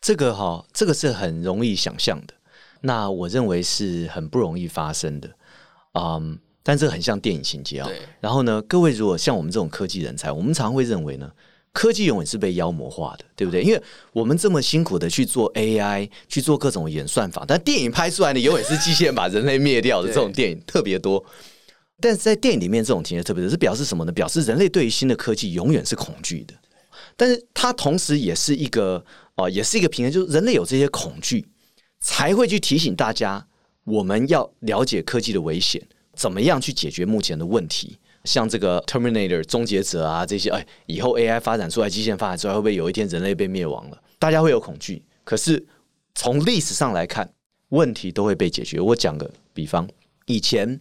[0.00, 2.34] 这个哈，这个是很容易想象的。
[2.80, 5.30] 那我认为是很不容易发生的，
[5.94, 7.88] 嗯，但这个很像电影情节啊。
[8.20, 11.30] 然后呢，各位如果像我们这种科技人才，我们常会认为呢。
[11.74, 13.62] 科技永远是被妖魔化的，对不对？
[13.62, 13.82] 因为
[14.12, 21.24] 我们这么辛苦的去做 AI，去做各种演算法，但电影拍出来的永远是机器人把人类灭掉的 这种电影特别多。
[21.98, 24.12] 但是在电影里面，这种情节特别多，是表示什么呢？
[24.12, 26.52] 表示人类对于新的科技永远是恐惧的。
[27.22, 29.04] 但是它同时也是一个
[29.36, 31.46] 啊，也是一个平衡，就是人类有这些恐惧，
[32.00, 33.46] 才会去提醒大家，
[33.84, 35.80] 我们要了解科技的危险，
[36.16, 37.96] 怎么样去解决目前的问题。
[38.24, 44.02] 像这个 Terminator 终结者啊，这些哎，以后 AI 发展出来，机械发展出来，会不会有一天人类被灭亡了？
[44.18, 45.00] 大家会有恐惧。
[45.22, 45.64] 可是
[46.16, 47.32] 从历史上来看，
[47.68, 48.80] 问题都会被解决。
[48.80, 49.88] 我讲个比方，
[50.26, 50.80] 以前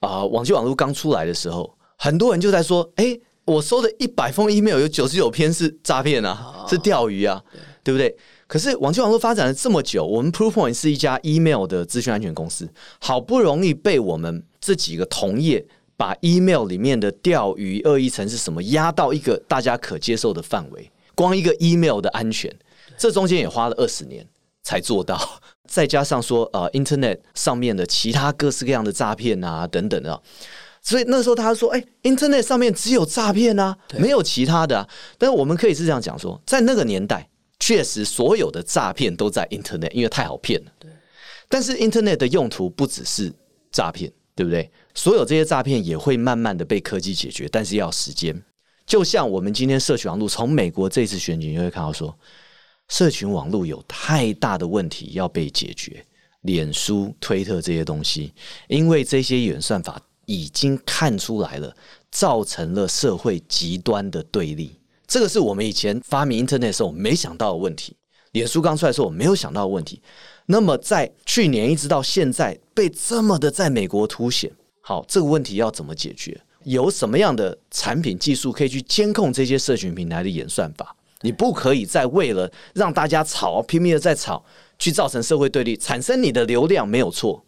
[0.00, 7.42] 啊，网际网络刚出来的时候，很多人就在说：“哎，我收的一百封 email 有九十九篇是诈骗啊，是钓鱼啊，
[7.82, 8.16] 对不对？”
[8.46, 12.68] 可是网际网络发展了这么久，我们 Proofpoint 是一家 email 的资讯安全公司，
[13.00, 15.66] 好不容易被我们这几个同业。
[15.96, 22.52] 把 email 里面的钓鱼恶意层是什么压到一个大家可接受的范围，光一个 email 的安全，
[22.98, 24.26] 这中间也花了二十年
[24.64, 25.16] 才做到。
[25.68, 30.20] 再加上说呃，internet 上面的其他各式各样的诈骗啊等等的，
[30.84, 34.86] 所以那时候他说，哎，internet 上面只有诈骗啊，没有其他的。
[35.16, 37.26] 但是我们可以是这样讲说，在那个年代，
[37.58, 40.70] 确实所有的诈骗都在 internet，因为太好骗了。
[40.78, 40.90] 对。
[41.48, 43.32] 但是 internet 的用途不只是
[43.72, 44.70] 诈骗，对不对？
[44.94, 48.38] 所有这些诈骗也会慢慢的被科技解决，但是要时间。
[48.86, 52.14] 就像我们今天社群网络，从美国这次选举你会看到说，
[52.88, 56.04] 社群网络有太大的问题要被解决。
[56.42, 58.34] 脸书、推特这些东西，
[58.68, 61.74] 因为这些演算法已经看出来了，
[62.10, 64.78] 造成了社会极端的对立。
[65.06, 67.96] 这个是我们以前发明 Internet 时候没想到的问题。
[68.32, 70.02] 脸书刚出来的时候，我没有想到的问题。
[70.46, 74.50] 那么在去年一直到现在，被这么的在美国凸显。
[74.80, 76.40] 好，这个问题要怎么解决？
[76.64, 80.96] 有什么样的产品技术可以去监控这些社群平台的演算法？
[81.20, 84.44] 你不可以再为了让大家吵，拼命的在吵，
[84.78, 87.44] 去造成社会对立，产生你的流量没有错，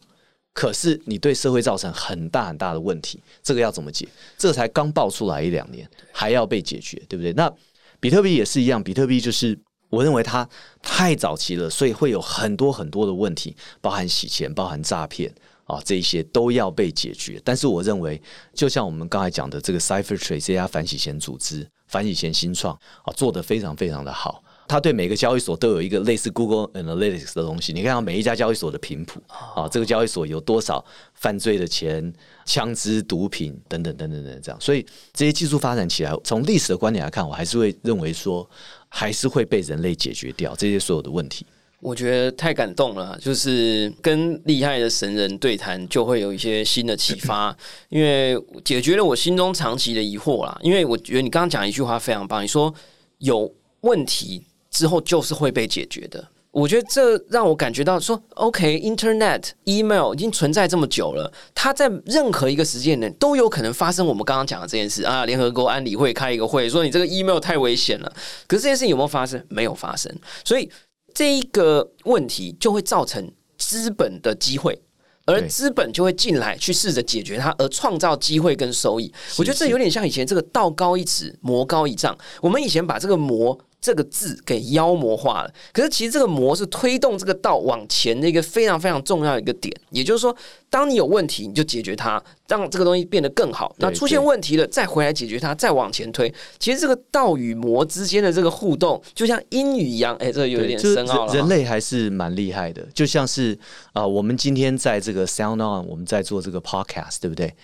[0.57, 4.09] 可是你对社会造成很大很大的问题，这个要怎么解？
[4.39, 7.31] 这才刚爆出来一两年，还要被解决，对不对？
[7.35, 7.53] 那
[8.01, 9.59] 比特币也是一样，比特币就是
[9.91, 10.49] 我认为它
[10.81, 15.31] 太早期了，所以会有很多很多的问题，包含洗钱，包含诈骗。
[15.67, 17.43] 啊，这一些都要被解决。
[17.45, 18.23] 但是我认为，
[18.55, 24.41] 就像我们刚才讲的这个 CipherTrade 这家反洗钱组织、反洗钱新创啊，做的非常非常的好。
[24.69, 32.13] 它对每个交易所都有一个类似 Google Analytics 的东西，你看到每一家交易所的频谱啊，这个交易所有多少犯罪的钱、
[32.45, 34.61] 枪支、毒品等等等等等这样。
[34.61, 38.49] 所以这些技术发展起来，从历史的观点来看，我还是会认为说，
[38.89, 41.47] 还是会被人类解决掉这些所有的问题。
[41.79, 47.55] 我觉得太感动了，就是跟厉害的神人对谈，就会有一些新的启发，
[47.91, 50.59] 因为解决了我心中长期的疑惑啦。
[50.63, 52.75] 因为我觉得你刚刚讲一句话非常棒，你说
[53.19, 54.43] 有问题
[54.77, 56.25] 之后就是会被解决的。
[56.51, 65.25] 我觉得这让我感觉到说，OK，Internet、Email 已经存在这么久了，它在任何一个时间点都有可能发生我们刚刚讲的这件事啊。
[65.25, 68.13] 联合国安理会开一个会，说你这个 Email 太危险了，
[68.47, 69.45] 可是这件事情有没有发生？
[69.49, 70.15] 没有发生，
[70.45, 70.71] 所以。
[71.15, 74.79] 这一个问题就会造成资本的机会，
[75.25, 79.11] 而资本就会进来去试着解决它，而创造机会跟收益。
[79.39, 82.15] 我觉得这有点像以前这个道高一尺，魔高一丈。
[82.43, 83.59] 我们以前把这个魔。
[83.81, 89.73] 这个字给妖魔化了，可是其实这个魔是推动这个道往前的一个非常非常重要的一个点。
[89.91, 90.35] 也就是说，
[90.69, 93.75] 当你有问题，你就解决它，让这个东西变得更好。
[93.79, 96.33] 那出现问题了，再回来解决它，再往前推。
[96.59, 100.17] 其实这个道与魔之间的这个互动，就像英语一样。
[100.17, 101.35] 哎，这个有点深奥了。
[101.35, 103.57] 人类还是蛮厉害的，就像是
[103.93, 107.55] 啊，我们今天在这个 Sound On，我们在做这个 Podcast，对不对？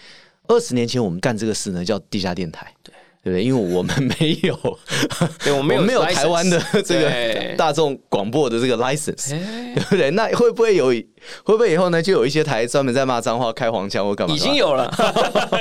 [0.46, 2.72] 二十年前我们干这个事呢，叫地下电台。
[2.84, 2.94] 对。
[3.22, 3.44] 对不对？
[3.44, 4.56] 因为我们 没有，
[5.44, 10.10] 对，我们没有台湾的这个大众广播的这个 license，哎对不对？
[10.10, 10.86] 那会不会有？
[11.44, 14.34] 会不会以后呢，就有一些台专门在骂脏话、开黄腔或干嘛？
[14.34, 14.54] 已经。
[14.56, 14.92] 有了，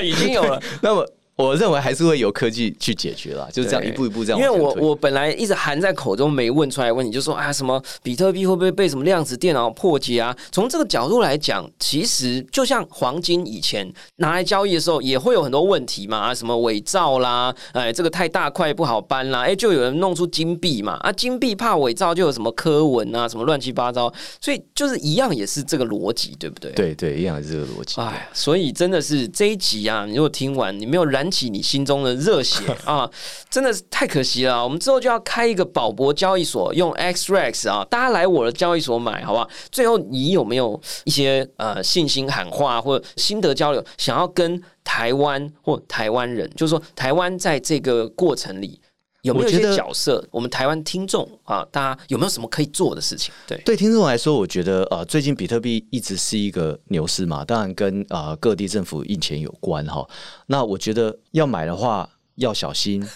[0.02, 0.60] 已经有了。
[0.82, 4.72] 那么，我认为还是会有科技去解决啦，就是这样一步一步这样因为我。
[4.82, 10.36] 我本来一直含在口中没问出来问题，就说啊什么比特币会不会被什么量子电脑破解啊？
[10.52, 26.72] 从这个角度来讲，其实就像黄金以前拿来交易的时候，也会有很多问题嘛，啊什么伪造啦，哎这个太大块不好搬啦，哎就有人弄出金币嘛，啊金币怕伪造就有什么科文啊，什么乱七八糟，所以就是一样也是这个逻辑，对不对？
[26.72, 28.00] 对对，一样也是这个逻辑。
[28.02, 33.10] 哎，所以真的是这一集啊，你如果听完，你没有燃起你心中的热血 啊，
[33.50, 34.64] 真的是太可惜了啊。
[34.64, 39.50] 我们之后就要开一个宝博交易所，用 XREX 啊，大家来我的交易所买，好不好？
[39.72, 48.81] 最后你有没有一些呃信心喊话或者心得交流，想要跟台湾或台湾人，就是说台湾在这个过程里。
[49.22, 50.28] 有没有一些我觉得角色？
[50.32, 53.34] 我们台湾听众啊，大家有没有什么可以做的事情？
[53.48, 60.08] 对，对听众来说，我觉得呃，最近比特币一直是一个牛市嘛，当然跟呃各地政府印钱有关哈。
[60.48, 63.08] 那我觉得要买的话要小心，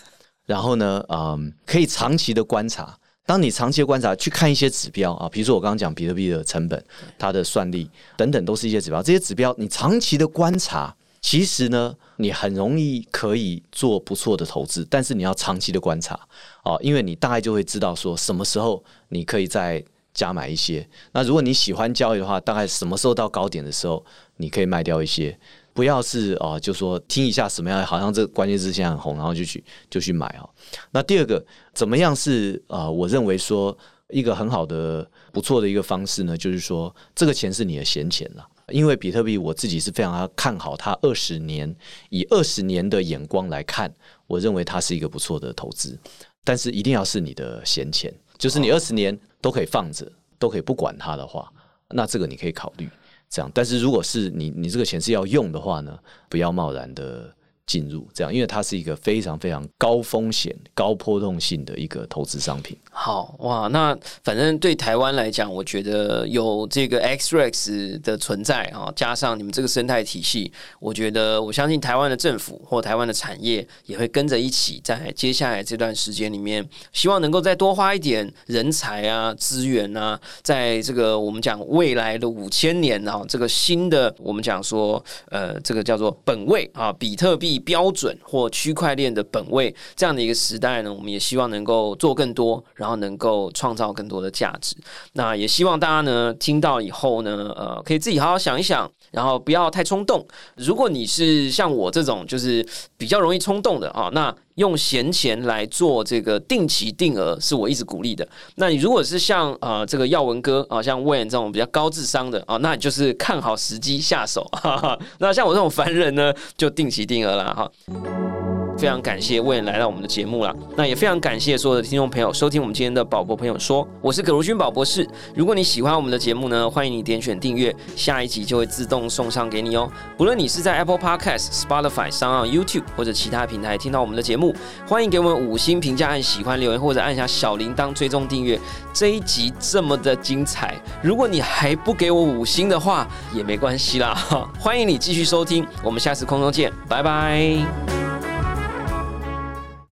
[0.45, 2.97] 然后呢，嗯、可以长期的观察。
[3.27, 6.85] 当你长期的观察，去看一些指标啊，比如说我刚刚讲比特币的成本、
[7.17, 9.01] 它的算力等等，都是一些指标。
[9.01, 16.19] 这些指标你长期的观察，其实呢，你很容易可以做不错的投资，但是你要长期的观察
[16.63, 20.87] 哦，因为你大概就会知道说什么时候你可以再加买一些。
[21.11, 24.05] 那如果你喜欢交易的话，大概什么时候到高点的时候，
[24.37, 25.37] 你可以卖掉一些。
[25.73, 30.49] 不要是哦、就说听一下什么样，好像这关键字现在很红，然后就去就去买哦。
[30.91, 38.47] 那第二个，怎么样是呃，我认为说一个很好的不错的一个方式呢，就是说这个钱是你的闲钱了。
[38.71, 41.75] 因为比特币，我自己是非常看好它二十年，
[42.09, 43.93] 以二十年的眼光来看，
[44.27, 45.97] 我认为它是一个不错的投资。
[46.43, 51.51] 但是一定要是你的闲钱，就是你二十年都可以放着，都可以不管它的话，
[51.89, 52.87] 那这个你可以考虑
[53.29, 53.49] 这样。
[53.51, 55.97] 但是如果是你你这个钱是要用的话呢，
[56.29, 57.33] 不要贸然的
[57.65, 62.77] 进入这样，因为它是一个非常非常高风险、高波动性的一个投资商品。
[62.91, 94.75] 好哇，那反正对台湾来讲，我觉得有这个 XREX 的存在啊，加上你们这个生态体系，我觉得我相信台湾的政府或台湾的产业也会跟着一起，在接下来这段时间里面，希望能够再多花一点人才啊、资源啊，在这个我们讲未来的五千年啊，这个新的我们讲说呃，这个叫做本位啊，比特币标准或区块链的本位这样的一个时代呢，我们也希望能够做更多，然后能够创造更多的价值。
[95.13, 100.25] 那也希望大家呢听到以后呢，呃，可以自己好好想一想，然后不要太冲动。
[100.55, 102.65] 如果你是像我这种就是
[102.97, 108.27] 比较容易冲动的啊，那用闲钱来做这个定期定额，是我一直鼓励的。
[108.55, 114.43] 那你如果是像呃这个耀文哥啊，像 w a n 这种比较高智商的啊，那你就是看好时机下手。
[114.51, 114.99] 哈哈。
[115.19, 118.54] 那像我这种凡人呢，就定期定额了哈。
[118.85, 125.09] 非常感谢魏来到我们的节目了，那也非常感谢所有的听众朋友收听我们今天的宝博朋友说，我是葛如君宝博士。
[125.33, 129.91] 如果你喜欢我们的节目呢，欢迎你点选订阅，下一集就会自动送上给你哦。
[130.15, 134.53] 不论你是在 Apple Podcast、Spotify、上 YouTube 或者其他平台听到我们的节目，
[134.87, 138.59] 欢迎给我们五星评价、按喜欢留言或者按下小铃铛追踪订阅。
[138.93, 144.13] 这一集这么的精彩，如果你还不给我五星的话，也没关系啦。
[144.61, 148.34] 欢迎你继续收听，我们下次空中见，拜拜。